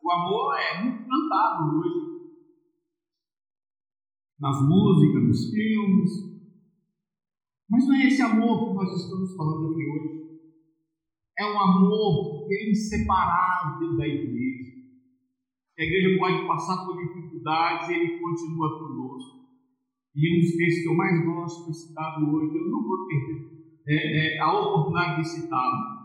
O 0.02 0.10
amor 0.10 0.56
é 0.56 0.82
muito 0.82 1.06
cantado 1.06 1.78
hoje, 1.78 2.32
nas 4.40 4.56
músicas, 4.66 5.22
nos 5.22 5.50
filmes, 5.50 6.10
mas 7.68 7.86
não 7.86 7.94
é 7.94 8.06
esse 8.06 8.22
amor 8.22 8.68
que 8.68 8.74
nós 8.74 9.04
estamos 9.04 9.36
falando 9.36 9.72
aqui 9.72 9.84
hoje. 9.90 10.22
É 11.38 11.44
um 11.44 11.60
amor 11.60 12.48
que 12.48 12.54
é 12.54 12.70
inseparável 12.70 13.96
da 13.96 14.08
igreja. 14.08 14.72
A 15.78 15.82
igreja 15.82 16.18
pode 16.18 16.46
passar 16.46 16.86
por 16.86 16.96
dificuldades 16.96 17.88
e 17.88 17.94
ele 17.94 18.18
continua 18.18 18.78
conosco. 18.78 19.42
E 20.14 20.36
um 20.36 20.40
dos 20.40 20.56
textos 20.56 20.82
que 20.82 20.88
eu 20.88 20.96
mais 20.96 21.24
gosto 21.24 21.70
de 21.70 21.76
citar 21.76 22.22
hoje, 22.22 22.56
eu 22.56 22.70
não 22.70 22.82
vou 22.82 23.06
perder 23.06 23.51
é, 23.86 24.36
é, 24.36 24.40
a 24.40 24.52
oportunidade 24.52 25.22
de 25.22 25.28
citá-lo. 25.28 26.02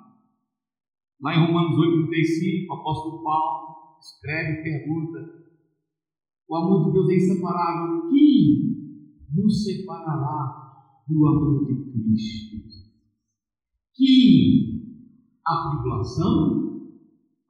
Lá 1.21 1.35
em 1.35 1.47
Romanos 1.47 1.77
8, 1.77 2.07
35, 2.07 2.73
o 2.73 2.77
apóstolo 2.77 3.23
Paulo 3.23 3.97
escreve 3.99 4.59
e 4.59 4.63
pergunta: 4.63 5.19
O 6.47 6.55
amor 6.55 6.85
de 6.85 6.93
Deus 6.93 7.09
é 7.09 7.15
inseparável. 7.15 8.09
Quem 8.09 8.77
nos 9.33 9.63
separará 9.63 11.03
do 11.07 11.27
amor 11.27 11.65
de 11.65 11.91
Cristo? 11.91 12.87
Quem? 13.95 15.07
A 15.45 15.69
tribulação? 15.69 16.91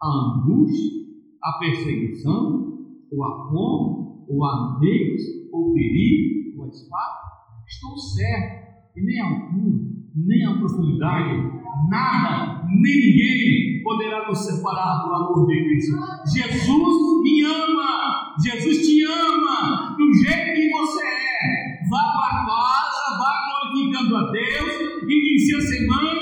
A 0.02 0.08
angústia? 0.08 1.08
A 1.44 1.60
perseguição? 1.60 3.08
Ou 3.12 3.24
a 3.24 3.50
fome? 3.50 4.26
Ou 4.30 4.46
a 4.46 4.74
nudez? 4.74 5.22
Ou 5.52 5.72
o 5.72 5.74
perigo? 5.74 6.60
Ou 6.60 6.66
a 6.66 6.68
espada? 6.68 7.18
Estou 7.68 7.98
certo 7.98 8.58
que 8.94 9.02
nem 9.02 9.22
a 9.22 9.28
altura, 9.28 9.98
nem 10.16 10.46
a 10.46 10.58
profundidade, 10.58 11.38
nada, 11.90 12.64
nem 12.68 12.96
ninguém 12.96 13.84
poderá 13.84 14.28
nos 14.28 14.40
separar 14.40 15.06
do 15.06 15.14
amor 15.14 15.48
de 15.48 15.64
Cristo. 15.64 15.98
Jesus 16.26 17.24
me 17.24 17.44
ama, 17.44 18.36
Jesus 18.44 18.86
te 18.86 19.04
ama, 19.04 19.96
do 19.98 20.14
jeito 20.14 20.54
que 20.56 20.70
você 20.70 21.04
é. 21.06 21.80
Vá 21.90 22.04
para 22.12 22.46
casa, 22.46 23.18
vá 23.18 23.32
glorificando 23.72 24.18
a 24.18 24.32
Deus, 24.32 25.04
inicie 25.04 25.56
a 25.56 25.62
semana 25.62 26.17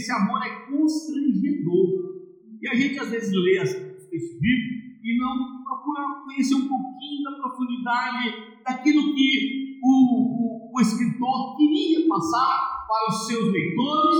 esse 0.00 0.12
amor 0.12 0.40
é 0.42 0.66
constrangedor. 0.66 2.20
E 2.60 2.68
a 2.68 2.74
gente 2.74 2.98
às 2.98 3.10
vezes 3.10 3.32
lê 3.32 3.58
esse 3.58 4.38
livro 4.40 4.80
e 5.02 5.18
não 5.18 5.62
procura 5.62 6.22
conhecer 6.24 6.54
um 6.54 6.68
pouquinho 6.68 7.22
da 7.24 7.32
profundidade 7.38 8.34
daquilo 8.64 9.14
que 9.14 9.78
o, 9.82 9.90
o, 9.90 10.72
o 10.74 10.80
escritor 10.80 11.56
queria 11.56 12.06
passar 12.08 12.86
para 12.88 13.08
os 13.08 13.26
seus 13.26 13.52
leitores 13.52 14.16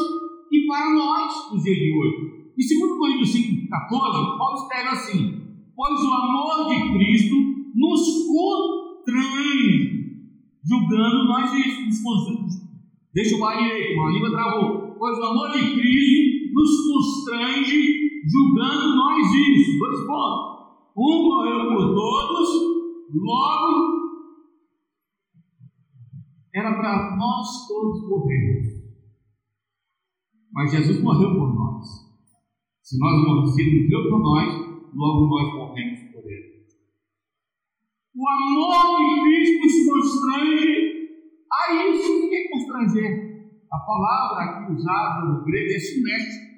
e 0.52 0.66
para 0.66 0.92
nós 0.94 1.52
nos 1.52 1.62
dias 1.62 1.76
de 1.76 1.92
hoje. 1.92 2.40
Em 2.58 2.78
2 2.78 2.98
Coríntios 2.98 3.32
5, 3.32 3.68
14, 3.68 4.38
Paulo 4.38 4.56
escreve 4.56 4.88
assim: 4.88 5.40
Pois 5.74 6.00
o 6.00 6.12
amor 6.12 6.68
de 6.68 6.92
Cristo 6.92 7.36
nos 7.74 8.26
constrange, 8.26 10.26
julgando 10.64 11.24
nós 11.24 11.52
isso, 11.54 11.86
nos. 11.86 12.60
Deixa 13.12 13.34
o 13.36 13.40
bar 13.40 13.56
direito, 13.56 14.00
a 14.00 14.10
língua 14.10 14.30
travou. 14.30 14.79
Pois 15.00 15.18
o 15.18 15.24
amor 15.24 15.50
de 15.52 15.60
Cristo 15.60 16.52
nos 16.52 16.86
constrange, 16.86 18.20
julgando 18.30 18.96
nós 18.96 19.26
isso. 19.32 19.78
Dois 19.78 20.06
pontos. 20.06 20.60
Um 20.94 21.24
morreu 21.24 21.68
por 21.68 21.94
todos, 21.94 22.48
logo 23.14 24.00
era 26.54 26.74
para 26.74 27.16
nós 27.16 27.66
todos 27.66 28.10
morrermos. 28.10 28.66
Mas 30.52 30.70
Jesus 30.70 31.02
morreu 31.02 31.30
por 31.30 31.54
nós. 31.54 31.86
Se 32.82 32.98
nós 32.98 33.24
morremos, 33.24 33.56
ele 33.56 33.88
morreu 33.88 34.10
por 34.10 34.20
nós, 34.20 34.54
logo 34.94 35.28
nós 35.28 35.54
morremos 35.54 36.12
por 36.12 36.30
ele. 36.30 36.66
O 38.14 38.28
amor 38.28 38.98
de 38.98 39.22
Cristo 39.22 39.64
nos 39.64 39.86
constrange 39.86 41.08
a 41.50 41.88
isso. 41.88 42.26
O 42.26 42.28
que 42.28 42.34
é 42.34 42.48
constranger? 42.50 43.29
A 43.72 43.78
palavra 43.78 44.44
aqui 44.44 44.72
usada 44.72 45.24
no 45.26 45.44
grego 45.44 45.72
é 45.72 45.78
sumeste. 45.78 46.50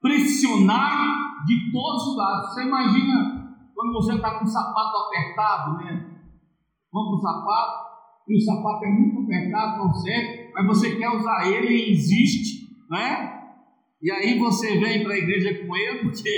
Pressionar 0.00 1.44
de 1.46 1.72
todos 1.72 2.08
os 2.08 2.16
lados. 2.16 2.52
Você 2.52 2.62
imagina 2.62 3.44
quando 3.74 3.92
você 3.92 4.14
está 4.14 4.38
com 4.38 4.44
o 4.44 4.48
sapato 4.48 4.96
apertado, 4.96 5.76
né? 5.78 6.14
Vamos 6.92 7.20
para 7.20 7.30
o 7.30 7.32
sapato, 7.32 7.84
e 8.28 8.36
o 8.36 8.40
sapato 8.40 8.84
é 8.84 8.90
muito 8.90 9.22
apertado, 9.22 9.78
não 9.78 9.94
serve, 9.94 10.52
mas 10.54 10.66
você 10.66 10.96
quer 10.96 11.10
usar 11.10 11.46
ele 11.46 11.74
e 11.74 11.92
insiste, 11.92 12.68
né? 12.88 13.42
E 14.00 14.10
aí 14.10 14.38
você 14.38 14.78
vem 14.78 15.02
para 15.02 15.14
a 15.14 15.18
igreja 15.18 15.66
com 15.66 15.76
ele, 15.76 15.98
porque 16.00 16.30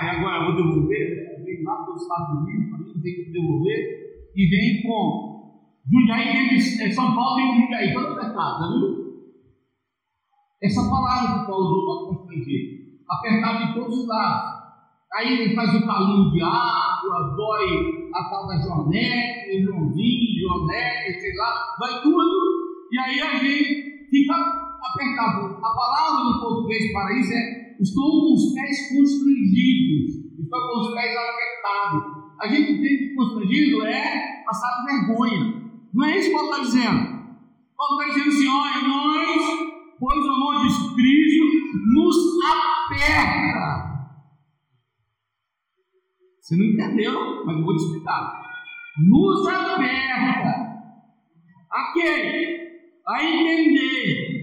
aí 0.00 0.08
agora 0.08 0.38
eu 0.38 0.46
vou 0.46 0.56
devolver, 0.56 1.44
vem 1.44 1.64
lá 1.64 1.82
dos 1.82 2.02
Estados 2.02 2.42
Unidos, 2.42 2.68
para 2.68 2.78
mim 2.78 3.00
tem 3.00 3.14
que 3.14 3.32
devolver, 3.32 4.30
e 4.36 4.48
vem 4.48 4.82
com 4.82 5.29
Jundiaí, 5.88 6.56
é 6.56 6.90
São 6.90 7.14
Paulo 7.14 7.36
vem 7.36 7.62
Jundiaí, 7.62 7.94
todo 7.94 8.12
apertado, 8.12 8.58
tá 8.58 8.68
viu? 8.68 9.10
Essa 10.62 10.82
palavra 10.90 11.40
que 11.40 11.46
Paulo 11.46 11.64
usou 11.64 11.86
para 11.86 12.16
constranger, 12.16 12.62
apertado 13.08 13.66
de 13.66 13.74
todos 13.74 13.98
os 13.98 14.08
lados. 14.08 14.60
Aí 15.14 15.40
ele 15.40 15.54
faz 15.54 15.74
o 15.74 15.86
talinho 15.86 16.30
de 16.30 16.42
água, 16.42 17.34
dói 17.34 18.10
a 18.14 18.24
tal 18.28 18.46
da 18.46 18.58
Jornete, 18.58 19.64
Joãozinho, 19.64 20.40
Jonete, 20.40 21.20
sei 21.20 21.34
lá, 21.36 21.76
vai 21.80 22.02
tudo, 22.02 22.88
e 22.92 22.98
aí 22.98 23.20
a 23.20 23.38
gente 23.38 24.08
fica 24.10 24.34
apertado. 24.34 25.56
A 25.56 25.74
palavra 25.74 26.24
no 26.24 26.40
português 26.40 26.92
para 26.92 27.18
isso 27.18 27.32
é: 27.32 27.76
estou 27.80 28.20
com 28.20 28.34
os 28.34 28.54
pés 28.54 28.88
constrangidos, 28.92 30.38
estou 30.38 30.60
com 30.60 30.80
os 30.80 30.94
pés 30.94 31.16
apertados. 31.16 32.20
A 32.40 32.46
gente 32.46 32.80
tem 32.80 32.98
que 32.98 33.14
constrangido 33.14 33.86
é 33.86 34.42
passar 34.44 34.84
vergonha. 34.84 35.59
Não 35.92 36.06
é 36.06 36.18
isso 36.18 36.28
que 36.28 36.34
Paulo 36.34 36.50
está 36.50 36.62
dizendo. 36.62 37.20
Paulo 37.76 38.02
está 38.02 38.14
dizendo 38.14 38.28
assim: 38.28 38.48
olha, 38.48 38.88
nós, 38.88 39.42
pois 39.98 40.18
o 40.18 40.30
amor 40.30 40.66
de 40.66 40.94
Cristo 40.94 41.44
nos 41.92 42.16
aperta. 42.44 43.90
Você 46.40 46.56
não 46.56 46.64
entendeu, 46.64 47.44
mas 47.46 47.56
eu 47.56 47.64
vou 47.64 47.76
te 47.76 47.84
explicar. 47.84 48.40
Nos 49.08 49.46
aperta. 49.46 50.70
A 51.70 51.92
quem? 51.92 52.60
A 53.06 53.24
entender 53.24 54.40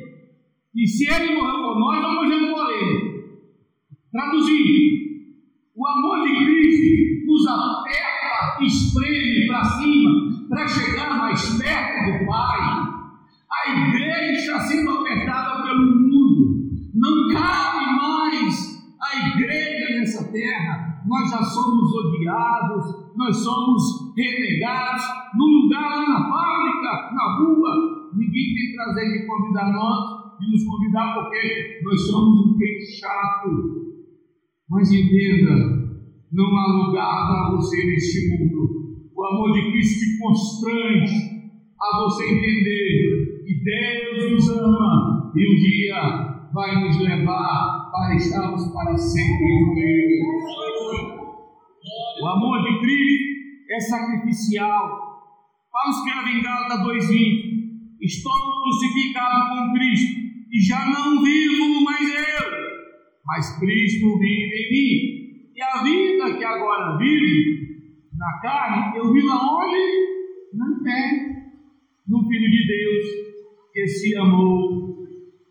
que 0.74 0.88
se 0.88 1.12
ele 1.12 1.36
morreu 1.36 1.64
por 1.64 1.80
nós, 1.80 2.02
nós 2.02 2.16
morremos 2.16 2.52
por 2.52 2.72
ele. 2.72 3.18
Traduzindo, 4.12 4.98
o 5.76 5.88
amor 5.88 6.22
de 6.22 6.46
Cristo 6.46 7.26
nos 7.28 7.48
aperta, 7.48 8.64
espreme 8.64 9.48
para 9.48 9.64
cima, 9.64 10.10
para 10.50 10.68
chegar 10.68 11.18
mais 11.18 11.58
perto 11.58 12.20
do 12.20 12.26
Pai. 12.26 12.88
A 13.52 13.72
igreja 13.72 14.40
está 14.40 14.60
sendo 14.62 14.92
apertada 14.92 15.64
pelo 15.64 15.86
mundo. 15.86 16.70
Não 16.94 17.34
cabe 17.34 17.86
mais 17.86 18.96
a 19.02 19.30
igreja 19.30 20.00
nessa 20.00 20.32
terra 20.32 20.88
nós 21.08 21.32
já 21.32 21.42
somos 21.42 21.90
odiados, 21.96 23.16
nós 23.16 23.38
somos 23.38 24.14
renegados, 24.16 25.02
no 25.36 25.46
lugar 25.46 26.06
na 26.06 26.30
fábrica, 26.30 27.14
na 27.14 27.38
rua, 27.40 28.12
ninguém 28.14 28.54
tem 28.54 28.76
prazer 28.76 29.14
de 29.14 29.26
convidar 29.26 29.72
nós, 29.72 30.38
de 30.40 30.52
nos 30.52 30.66
convidar 30.66 31.14
porque 31.16 31.82
nós 31.84 32.02
somos 32.08 32.46
um 32.46 32.58
peito 32.58 32.86
chato. 33.00 33.88
Mas 34.70 34.92
entenda, 34.92 35.54
não 36.34 36.58
há 36.58 36.88
lugar 36.88 37.28
para 37.28 37.56
você 37.56 37.78
neste 37.86 38.30
mundo. 38.30 38.67
O 39.28 39.30
amor 39.30 39.52
de 39.52 39.72
Cristo 39.72 40.00
te 40.00 40.18
constrange 40.20 41.16
a 41.82 42.00
você 42.00 42.24
entender 42.32 43.44
que 43.46 43.62
Deus 43.62 44.32
nos 44.32 44.50
ama 44.58 45.34
e 45.36 45.52
um 45.52 45.56
dia 45.60 46.50
vai 46.54 46.82
nos 46.82 46.98
levar 46.98 47.92
para 47.92 48.16
estarmos 48.16 48.72
para 48.72 48.96
sempre 48.96 49.66
com 49.66 49.78
Ele. 49.78 50.22
O 52.21 52.25
amor 52.25 52.63
de 52.63 52.80
Cristo 52.80 53.23
é 53.69 53.80
sacrificial. 53.82 54.88
Paulo 55.73 55.92
escreve 55.92 56.40
em 56.40 56.42
Gálatas 56.42 56.88
2,20: 56.88 58.00
Estou 58.02 58.32
crucificado 58.32 59.50
com 59.50 59.73
Cristo 59.73 60.21
e 60.54 60.62
já 60.62 60.86
não 60.86 61.21
vivo 61.21 61.84
mais 61.84 62.10
eu, 62.10 62.52
mas 63.25 63.60
Cristo 63.60 64.19
vive 64.19 64.56
em 64.56 64.71
mim. 64.71 65.54
E 65.54 65.62
a 65.62 65.84
vida 65.84 66.38
que 66.38 66.46
agora 66.46 66.98
vive 66.98 67.67
na 68.18 68.40
carne, 68.42 68.98
eu 68.98 69.13
vivo 69.13 69.30
aonde? 69.32 70.18
Na 70.54 70.65
fé, 70.84 71.54
no 72.08 72.28
Filho 72.28 72.50
de 72.50 72.68
Deus 72.68 73.28
que 73.74 73.88
se 73.88 74.18
amou 74.18 75.06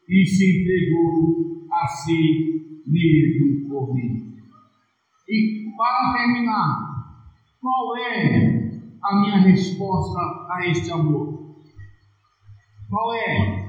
e 0.09 0.27
se 0.27 0.61
entregou 0.61 1.69
a 1.73 1.87
si 1.87 2.83
mesmo 2.87 3.69
por 3.69 3.95
mim. 3.95 4.35
E 5.29 5.73
para 5.77 6.15
terminar, 6.15 7.15
qual 7.61 7.97
é 7.99 8.71
a 9.03 9.21
minha 9.21 9.39
resposta 9.39 10.19
a 10.51 10.67
este 10.67 10.91
amor? 10.91 11.57
Qual 12.89 13.15
é? 13.15 13.67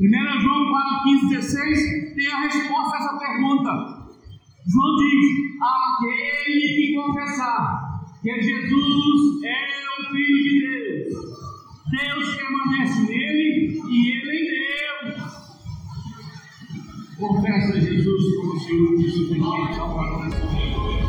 1 0.00 0.40
João 0.40 0.70
4, 0.70 1.04
15, 1.04 1.28
16 1.28 2.14
tem 2.14 2.32
a 2.32 2.40
resposta 2.40 2.96
a 2.96 2.98
essa 2.98 3.18
pergunta. 3.18 4.01
João 4.66 4.96
diz: 4.96 5.26
aquele 5.60 6.66
que 6.74 6.94
confessar 6.94 8.00
que 8.22 8.40
Jesus 8.40 9.44
é 9.44 9.62
o 9.98 10.10
Filho 10.12 10.38
de 10.42 10.52
Deus, 10.60 11.14
Deus 11.90 12.36
permanece 12.36 13.00
nele 13.02 13.50
e 13.88 14.10
ele 14.12 14.32
em 14.38 14.44
Deus. 14.50 15.32
Confessa 17.18 17.80
Jesus 17.80 18.36
como 18.36 18.60
Senhor 18.60 19.00
e 19.00 19.10
suficiente 19.10 19.74
salvador 19.74 21.01